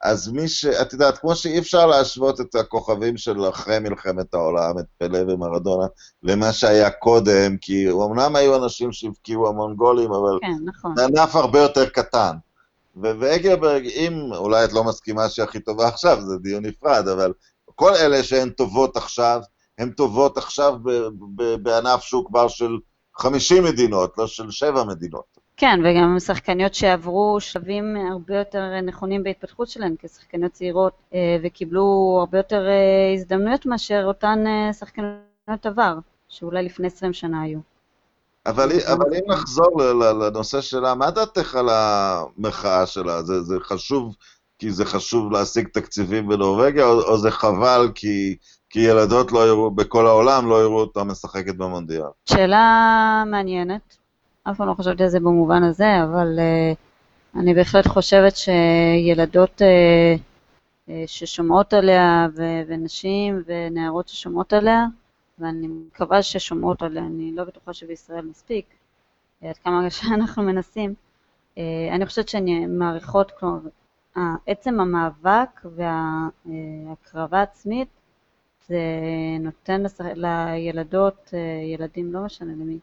[0.04, 0.64] אז מי ש...
[0.64, 5.86] את יודעת, כמו שאי אפשר להשוות את הכוכבים של אחרי מלחמת העולם, את פלא ומרדונה,
[6.22, 10.38] למה שהיה קודם, כי אמנם היו אנשים שהבקיעו המון גולים, אבל...
[10.40, 10.96] כן, נכון.
[10.96, 12.36] זה ענף הרבה יותר קטן.
[13.02, 17.32] ואגרברג, אם אולי את לא מסכימה שהיא הכי טובה עכשיו, זה דיון נפרד, אבל
[17.74, 19.40] כל אלה שהן טובות עכשיו,
[19.78, 20.74] הן טובות עכשיו
[21.62, 22.78] בענף שהוא כבר של
[23.16, 25.33] 50 מדינות, לא של 7 מדינות.
[25.56, 32.38] כן, וגם שחקניות שעברו שלבים הרבה יותר נכונים בהתפתחות שלהן כשחקניות צעירות אה, וקיבלו הרבה
[32.38, 35.94] יותר אה, הזדמנויות מאשר אותן אה, שחקניות עבר,
[36.28, 37.58] שאולי לפני 20 שנה היו.
[38.46, 43.22] אבל, אבל אם נחזור לנושא שלה, מה דעתך על המחאה שלה?
[43.22, 44.14] זה, זה חשוב
[44.58, 48.36] כי זה חשוב להשיג תקציבים בנורבגיה, או, או זה חבל כי,
[48.70, 52.02] כי ילדות לא יראו, בכל העולם לא יראו אותה משחקת במונדיאל?
[52.28, 54.03] שאלה מעניינת.
[54.50, 60.20] אף פעם לא חשבתי על זה במובן הזה, אבל uh, אני בהחלט חושבת שילדות uh,
[60.88, 64.86] uh, ששומעות עליה, ו- ונשים ונערות ששומעות עליה,
[65.38, 68.66] ואני מקווה ששומעות עליה, אני לא בטוחה שבישראל מספיק,
[69.42, 70.94] עד כמה שאנחנו מנסים.
[71.54, 71.58] Uh,
[71.92, 73.58] אני חושבת שהן מעריכות, כלומר,
[74.46, 77.88] עצם המאבק וההקרבה העצמית,
[78.68, 78.80] זה
[79.40, 79.82] נותן
[80.14, 81.34] לילדות,
[81.74, 82.78] ילדים, לא משנה למי,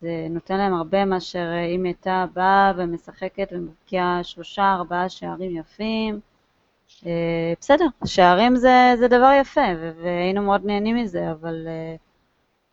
[0.00, 6.20] זה נותן להם הרבה מאשר אה, אם הייתה באה ומשחקת ומבקיעה שלושה ארבעה שערים יפים.
[7.06, 9.60] אה, בסדר, שערים זה, זה דבר יפה
[10.02, 11.96] והיינו מאוד נהנים מזה, אבל, אה,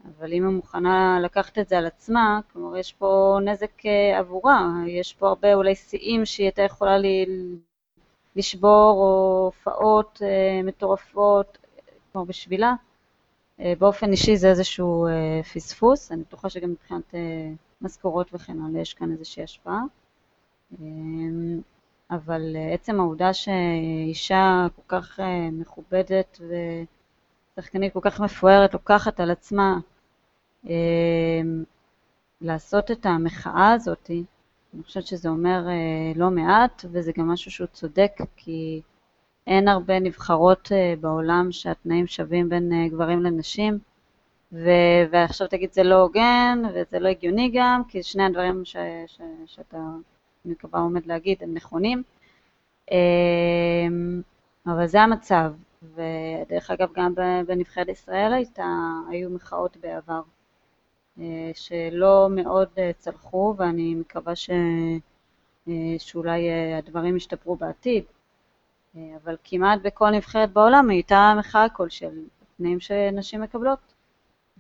[0.06, 3.86] אבל אם היא מוכנה לקחת את זה על עצמה, כלומר יש פה נזק
[4.18, 7.26] עבורה, יש פה הרבה אולי שיאים שהיא הייתה יכולה לי,
[8.36, 10.22] לשבור או הופעות
[10.64, 11.58] מטורפות,
[12.12, 12.74] כמו בשבילה.
[13.60, 17.20] אה, באופן אישי זה איזשהו אה, פספוס, אני בטוחה שגם מבחינת אה,
[17.82, 19.82] משכורות וכן הלאה יש כאן איזושהי השפעה.
[22.12, 25.20] אבל עצם העובדה שאישה כל כך
[25.52, 26.40] מכובדת
[27.58, 29.80] ושחקנית כל כך מפוארת לוקחת על עצמה
[32.42, 34.12] לעשות את המחאה הזאת,
[34.74, 35.68] אני חושבת שזה אומר
[36.16, 38.82] לא מעט וזה גם משהו שהוא צודק כי
[39.48, 43.80] אין הרבה נבחרות אה, בעולם שהתנאים שווים בין אה, גברים לנשים,
[44.52, 48.76] ו- ועכשיו תגיד זה לא הוגן וזה לא הגיוני גם, כי שני הדברים ש-
[49.08, 49.78] ש- שאתה,
[50.46, 52.04] אני מקווה, עומד להגיד, הם נכונים.
[52.92, 54.22] אמ,
[54.68, 55.54] אבל זה המצב,
[55.96, 57.14] ודרך אגב גם
[57.48, 58.66] בנבחרת ישראל הייתה,
[59.10, 60.22] היו מחאות בעבר
[61.20, 64.50] אה, שלא מאוד צלחו, ואני מקווה ש,
[65.98, 68.04] שאולי הדברים ישתפרו בעתיד.
[68.98, 72.08] אה, אבל כמעט בכל נבחרת בעולם הייתה מחאה כלשהי,
[72.58, 73.80] תנאים שנשים מקבלות.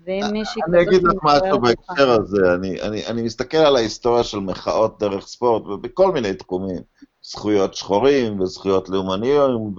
[0.05, 0.75] ואם אה, מישהי כזאת...
[0.75, 5.27] אני אגיד לך משהו בהקשר הזה, אני, אני, אני מסתכל על ההיסטוריה של מחאות דרך
[5.27, 6.81] ספורט, ובכל מיני תחומים,
[7.23, 9.75] זכויות שחורים וזכויות לאומניים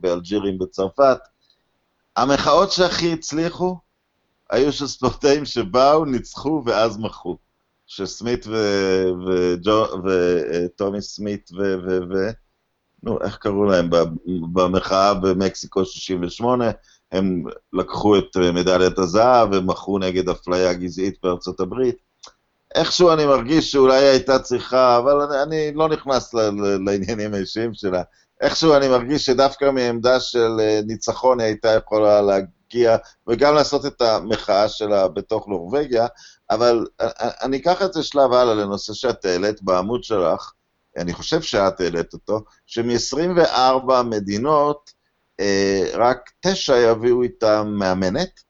[0.00, 1.18] באלג'ירים בצרפת.
[2.16, 3.76] המחאות שהכי הצליחו
[4.50, 7.36] היו של ספורטאים שבאו, ניצחו ואז מחו.
[7.86, 8.46] שסמית
[10.04, 11.74] וטומי סמית ו...
[11.86, 12.30] ו, ו
[13.02, 13.90] נו, איך קראו להם,
[14.52, 16.70] במחאה במקסיקו 68,
[17.12, 21.96] הם לקחו את מדליית הזהב ומחו נגד אפליה גזעית בארצות הברית.
[22.74, 27.74] איכשהו אני מרגיש שאולי הייתה צריכה, אבל אני, אני לא נכנס ל, ל, לעניינים האישיים
[27.74, 28.02] שלה.
[28.40, 34.02] איכשהו אני מרגיש שדווקא מעמדה של אה, ניצחון היא הייתה יכולה להגיע, וגם לעשות את
[34.02, 36.06] המחאה שלה בתוך נורבגיה,
[36.50, 40.52] אבל אה, אה, אני אקח את זה שלב הלאה לנושא שאת העלית בעמוד שלך,
[40.96, 44.92] אני חושב שאת העלית אותו, שמ-24 מדינות,
[45.40, 48.40] אה, רק תשע יביאו איתם מאמנת,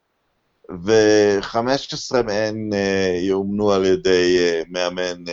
[0.71, 5.25] ו-15 מהן אה, יאומנו על ידי אה, מאמן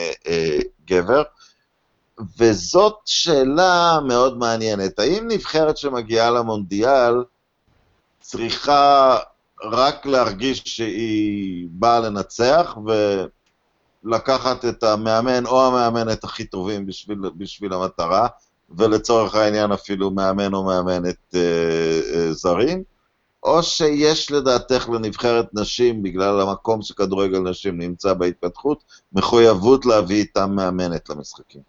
[0.86, 1.24] גבר.
[2.38, 5.00] וזאת שאלה מאוד מעניינת.
[5.00, 7.14] האם נבחרת שמגיעה למונדיאל
[8.22, 9.18] צריכה
[9.64, 12.92] רק להרגיש שהיא באה לנצח, ו...
[14.06, 18.28] לקחת את המאמן או המאמנת הכי טובים בשביל, בשביל המטרה,
[18.70, 21.40] ולצורך העניין אפילו מאמן או מאמנת אה,
[22.14, 22.84] אה, זרים,
[23.44, 28.84] או שיש לדעתך לנבחרת נשים, בגלל המקום שכדורגל נשים נמצא בהתפתחות,
[29.14, 31.62] מחויבות להביא איתם מאמנת למשחקים.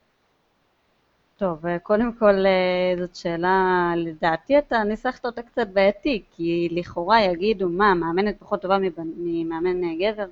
[1.38, 7.22] טוב, אה, קודם כל אה, זאת שאלה, לדעתי אתה ניסחת אותה קצת בעייתי, כי לכאורה
[7.22, 8.76] יגידו, מה, מאמנת פחות טובה
[9.16, 10.26] ממאמן גבר?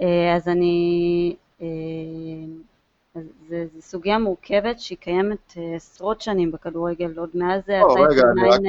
[0.00, 1.66] אה, אז אני, אה,
[3.48, 7.80] זו סוגיה מורכבת שהיא קיימת אה, עשרות שנים בכדורגל, עוד מאז זה...
[7.80, 8.60] לא, רגע, אני רק רוצה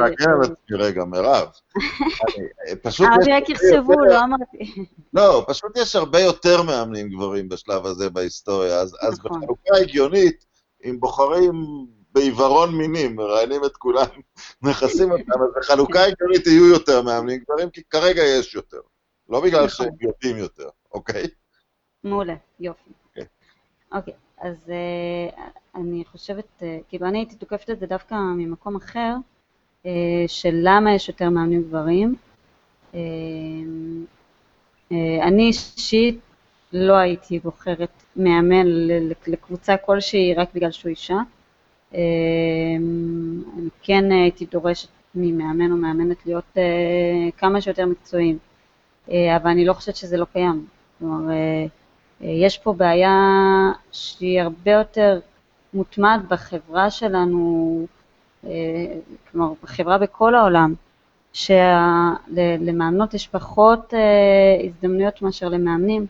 [0.00, 1.48] להגן על עצמי רגע, מירב.
[2.82, 3.06] פשוט...
[3.06, 4.84] ערבי רק יחשבו, לא אמרתי.
[5.14, 9.40] לא, פשוט יש הרבה יותר מאמנים גברים בשלב הזה בהיסטוריה, אז נכון.
[9.40, 10.44] בחלוקה הגיונית,
[10.84, 11.52] אם בוחרים
[12.12, 14.06] בעיוורון מינים, מראיינים את כולם,
[14.62, 18.80] מכסים אותם, אז בחלוקה הגיונית יהיו יותר מאמנים גברים, כי כרגע יש יותר.
[19.30, 19.68] לא בגלל נכון.
[19.68, 21.24] שהם יודעים יותר, אוקיי?
[22.04, 22.90] מעולה, יופי.
[23.08, 23.24] אוקיי,
[23.92, 25.40] אוקיי אז uh,
[25.74, 29.14] אני חושבת, uh, כאילו אני הייתי תוקפת את זה דווקא ממקום אחר,
[29.82, 29.86] uh,
[30.26, 32.14] של למה יש יותר מאמנים גברים.
[32.92, 32.96] Uh,
[35.22, 36.20] אני אישית
[36.72, 38.66] לא הייתי בוחרת מאמן
[39.26, 41.18] לקבוצה כלשהי רק בגלל שהוא אישה.
[41.92, 46.56] אני כן הייתי דורשת ממאמן או מאמנת להיות
[47.36, 48.38] כמה שיותר מקצועיים,
[49.10, 50.66] אבל אני לא חושבת שזה לא קיים.
[50.98, 51.32] כלומר,
[52.20, 53.16] יש פה בעיה
[53.92, 55.20] שהיא הרבה יותר
[55.74, 57.86] מוטמעת בחברה שלנו,
[59.30, 60.74] כלומר, בחברה בכל העולם,
[61.32, 63.94] שלמאמנות יש פחות
[64.64, 66.06] הזדמנויות מאשר למאמנים.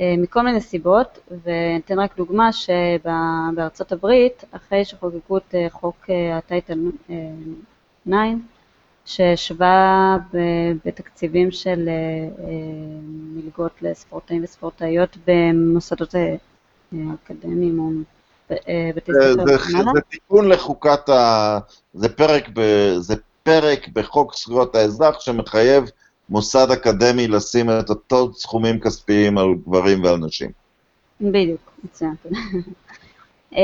[0.00, 6.78] אה, מכל מיני סיבות, ואתן רק דוגמה שבארצות הברית, אחרי שחוקקו את אה, חוק הטייטל
[7.10, 7.14] אה,
[8.06, 8.14] 9,
[9.04, 10.16] שהשווה
[10.84, 11.88] בתקציבים של
[13.34, 16.14] מלגות לספורטאים וספורטאיות במוסדות
[16.92, 17.90] אקדמיים או
[18.96, 19.44] בתי ספר.
[19.46, 21.58] זה, זה, תיקון לחוקת ה...
[21.94, 22.60] זה פרק, ב,
[22.98, 25.84] זה פרק בחוק זכויות האזרח שמחייב
[26.28, 30.50] מוסד אקדמי לשים את אותו סכומים כספיים על גברים ועל נשים.
[31.20, 32.14] בדיוק, מצוין,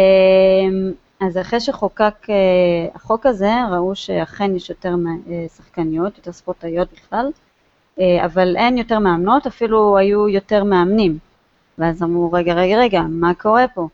[1.21, 4.95] אז אחרי שחוקק אה, החוק הזה, ראו שאכן יש יותר
[5.31, 7.27] אה, שחקניות, יותר ספורטאיות בכלל,
[8.01, 11.19] אה, אבל אין יותר מאמנות, אפילו היו יותר מאמנים.
[11.79, 13.89] ואז אמרו, רגע, רגע, רגע, מה קורה פה?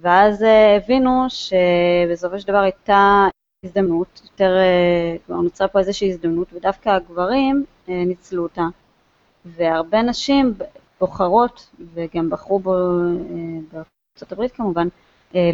[0.00, 0.44] ואז
[0.76, 3.26] הבינו שבסופו של דבר הייתה
[3.64, 4.56] הזדמנות, יותר,
[5.26, 8.66] כלומר נוצרה פה איזושהי הזדמנות, ודווקא הגברים ניצלו אותה.
[9.44, 10.54] והרבה נשים
[11.00, 12.74] בוחרות, וגם בחרו בו
[13.72, 14.88] בארצות הברית כמובן,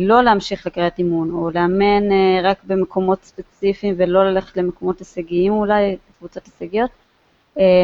[0.00, 2.12] לא להמשיך לקריית אימון, או לאמן
[2.42, 6.90] רק במקומות ספציפיים ולא ללכת למקומות הישגיים אולי, קבוצות הישגיות,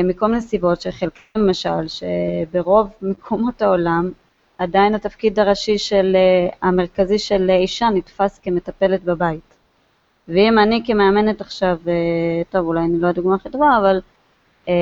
[0.05, 4.11] מכל מיני סיבות שחלקם למשל, שברוב מקומות העולם
[4.59, 6.17] עדיין התפקיד הראשי של,
[6.63, 9.55] המרכזי של אישה נתפס כמטפלת בבית.
[10.29, 11.79] ואם אני כמאמנת עכשיו,
[12.51, 14.01] טוב אולי אני לא הדוגמה הכי טובה, אבל
[14.69, 14.75] אה,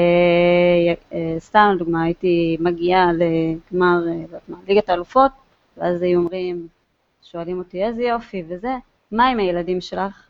[1.12, 5.30] אה, סתם לדוגמה, הייתי מגיעה לגמר אה, ליגת האלופות,
[5.76, 6.68] ואז היו אומרים,
[7.24, 8.74] שואלים אותי איזה יופי וזה,
[9.12, 10.22] מה עם הילדים שלך?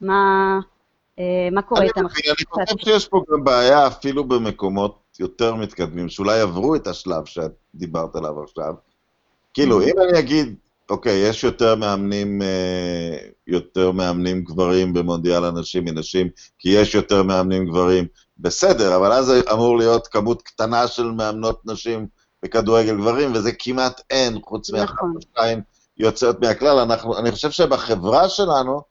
[0.00, 0.58] מה,
[1.52, 2.34] מה קורה איתם עכשיו?
[2.58, 7.52] אני חושב שיש פה גם בעיה אפילו במקומות יותר מתקדמים, שאולי עברו את השלב שאת
[7.74, 8.74] דיברת עליו עכשיו.
[9.54, 9.84] כאילו, mm-hmm.
[9.84, 10.54] אם אני אגיד,
[10.90, 13.16] אוקיי, יש יותר מאמנים, אה,
[13.46, 16.28] יותר מאמנים גברים במונדיאל הנשים מנשים,
[16.58, 18.06] כי יש יותר מאמנים גברים,
[18.38, 22.06] בסדר, אבל אז אמור להיות כמות קטנה של מאמנות נשים
[22.42, 24.80] בכדורגל גברים, וזה כמעט אין, חוץ נכון.
[24.80, 25.62] מאחת או שתיים
[25.98, 26.78] יוצאות מהכלל.
[26.78, 28.82] אנחנו, אני חושב שבחברה שלנו,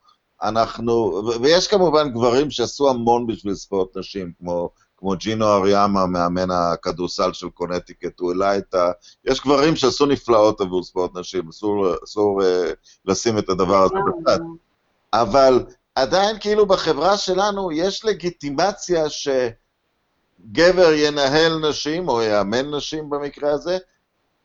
[0.43, 4.69] אנחנו, ויש כמובן גברים שעשו המון בשביל ספורט נשים, כמו
[5.01, 8.91] כמו ג'ינו אריאמה, מאמן הכדורסל של קונטיקט, הוא העלה את ה...
[9.25, 12.45] יש גברים שעשו נפלאות עבור ספורט נשים, אסור, אסור uh,
[13.05, 14.39] לשים את הדבר הזה בצד.
[15.13, 19.09] אבל עדיין כאילו בחברה שלנו יש לגיטימציה
[20.49, 23.77] שגבר ינהל נשים, או יאמן נשים במקרה הזה,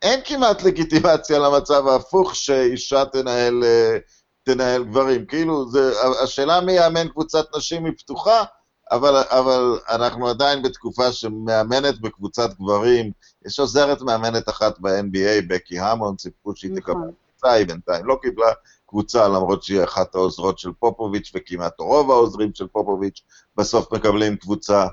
[0.03, 4.01] אין כמעט לגיטימציה למצב ההפוך שאישה תנהל, uh,
[4.43, 5.27] תנהל גברים.
[5.27, 5.93] כאילו, זה,
[6.23, 8.45] השאלה מי יאמן קבוצת נשים היא פתוחה,
[8.91, 13.11] אבל, אבל אנחנו עדיין בתקופה שמאמנת בקבוצת גברים,
[13.47, 17.11] יש עוזרת מאמנת אחת ב-NBA, בקי המון, סיפרו שהיא תקבל נכון.
[17.31, 18.53] קבוצה, היא בינתיים לא קיבלה
[18.87, 23.23] קבוצה, למרות שהיא אחת העוזרות של פופוביץ', וכמעט רוב העוזרים של פופוביץ'
[23.57, 24.89] בסוף מקבלים קבוצה אה,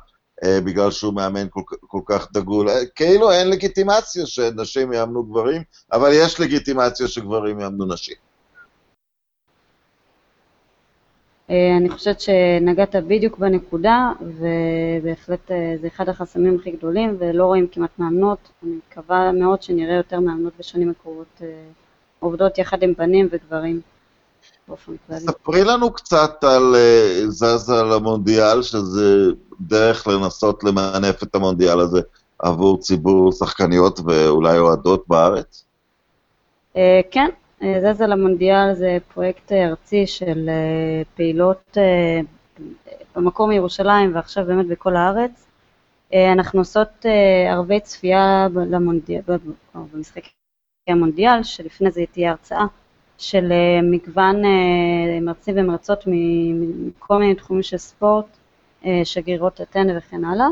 [0.45, 2.69] בגלל שהוא מאמן כל, כל כך דגול.
[2.69, 5.61] אה, כאילו אין לגיטימציה שנשים יאמנו גברים,
[5.93, 8.15] אבל יש לגיטימציה שגברים יאמנו נשים.
[11.49, 17.67] אה, אני חושבת שנגעת בדיוק בנקודה, ובהחלט אה, זה אחד החסמים הכי גדולים, ולא רואים
[17.67, 18.49] כמעט מאמנות.
[18.63, 21.47] אני מקווה מאוד שנראה יותר מאמנות בשנים הקרובות אה,
[22.19, 23.81] עובדות יחד עם בנים וגברים
[24.67, 25.19] באופן כללי.
[25.19, 26.75] ספרי לנו קצת על
[27.27, 29.25] זזה למונדיאל, שזה
[29.61, 32.01] דרך לנסות למנף את המונדיאל הזה
[32.39, 35.65] עבור ציבור שחקניות ואולי אוהדות בארץ.
[37.11, 37.29] כן,
[37.81, 42.19] זזה למונדיאל זה פרויקט ארצי של אה, פעילות אה,
[43.15, 45.45] במקום מירושלים ועכשיו באמת בכל הארץ.
[46.13, 47.05] אה, אנחנו עושות
[47.49, 49.21] ערבי צפייה למונדיאל,
[49.75, 50.29] במשחקי
[50.87, 52.65] המונדיאל, שלפני זה תהיה הרצאה
[53.17, 53.51] של
[53.83, 54.41] מגוון
[55.21, 58.25] מרצים ומרצות מכל מיני תחומים של ספורט,
[59.03, 60.47] שגרירות אתנה וכן הלאה.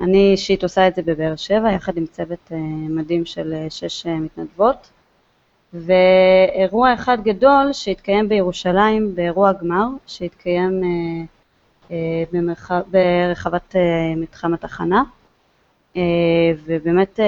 [0.00, 2.52] אני אישית עושה את זה בבאר שבע, יחד עם צוות
[2.88, 4.90] מדהים של שש מתנדבות.
[5.74, 11.24] ואירוע אחד גדול שהתקיים בירושלים באירוע גמר, שהתקיים אה,
[11.90, 13.80] אה, במרחב, ברחבת אה,
[14.16, 15.02] מתחם התחנה,
[16.66, 17.20] ובאמת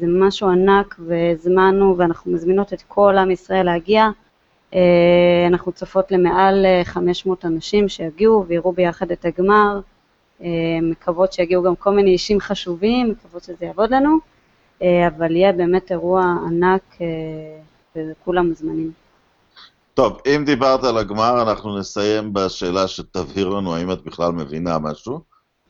[0.00, 4.08] זה משהו ענק והזמנו ואנחנו מזמינות את כל עם ישראל להגיע.
[5.48, 9.80] אנחנו צופות למעל 500 אנשים שיגיעו ויראו ביחד את הגמר.
[10.82, 14.18] מקוות שיגיעו גם כל מיני אישים חשובים, מקוות שזה יעבוד לנו,
[14.82, 16.98] אבל יהיה באמת אירוע ענק
[17.96, 18.92] וכולם מוזמנים.
[19.94, 25.20] טוב, אם דיברת על הגמר, אנחנו נסיים בשאלה שתבהיר לנו האם את בכלל מבינה משהו.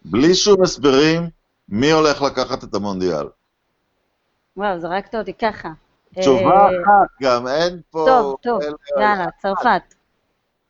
[0.05, 1.23] בלי שום הסברים,
[1.71, 3.27] מי הולך לקחת את המונדיאל?
[4.57, 5.69] וואו, זרקת אותי ככה.
[6.15, 8.05] תשובה אה, אחת, גם אין פה...
[8.09, 8.61] טוב, טוב,
[9.01, 9.95] יאללה, צרפת.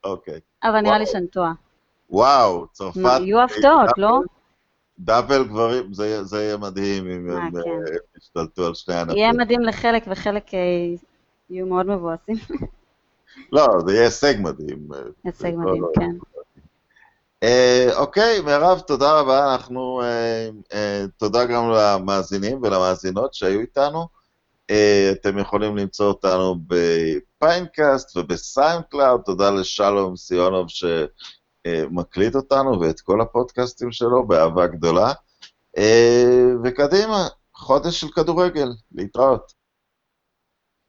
[0.05, 0.41] אוקיי.
[0.65, 1.53] אבל נראה לי שאני טועה.
[2.11, 3.21] וואו, צרפת...
[3.21, 4.21] יהיו הפתעות, לא?
[4.99, 7.95] דאבל גברים, זה יהיה מדהים אם הם אה, כן.
[8.19, 9.17] ישתלטו על שני ענפים.
[9.17, 10.51] יהיה מדהים לחלק וחלק
[11.51, 12.37] יהיו מאוד מבואסים.
[13.53, 14.89] לא, זה יהיה הישג מדהים.
[15.25, 16.11] הישג מדהים, כן.
[17.43, 19.55] אה, אוקיי, מירב, תודה רבה.
[19.55, 24.21] אנחנו, אה, אה, תודה גם למאזינים ולמאזינות שהיו איתנו.
[25.13, 29.21] אתם יכולים למצוא אותנו ב iCast וב SoundCloud.
[29.25, 35.13] תודה לשלום סיונוב שמקליט אותנו ואת כל הפודקאסטים שלו באהבה גדולה.
[36.65, 39.60] וקדימה, חודש של כדורגל, להתראות.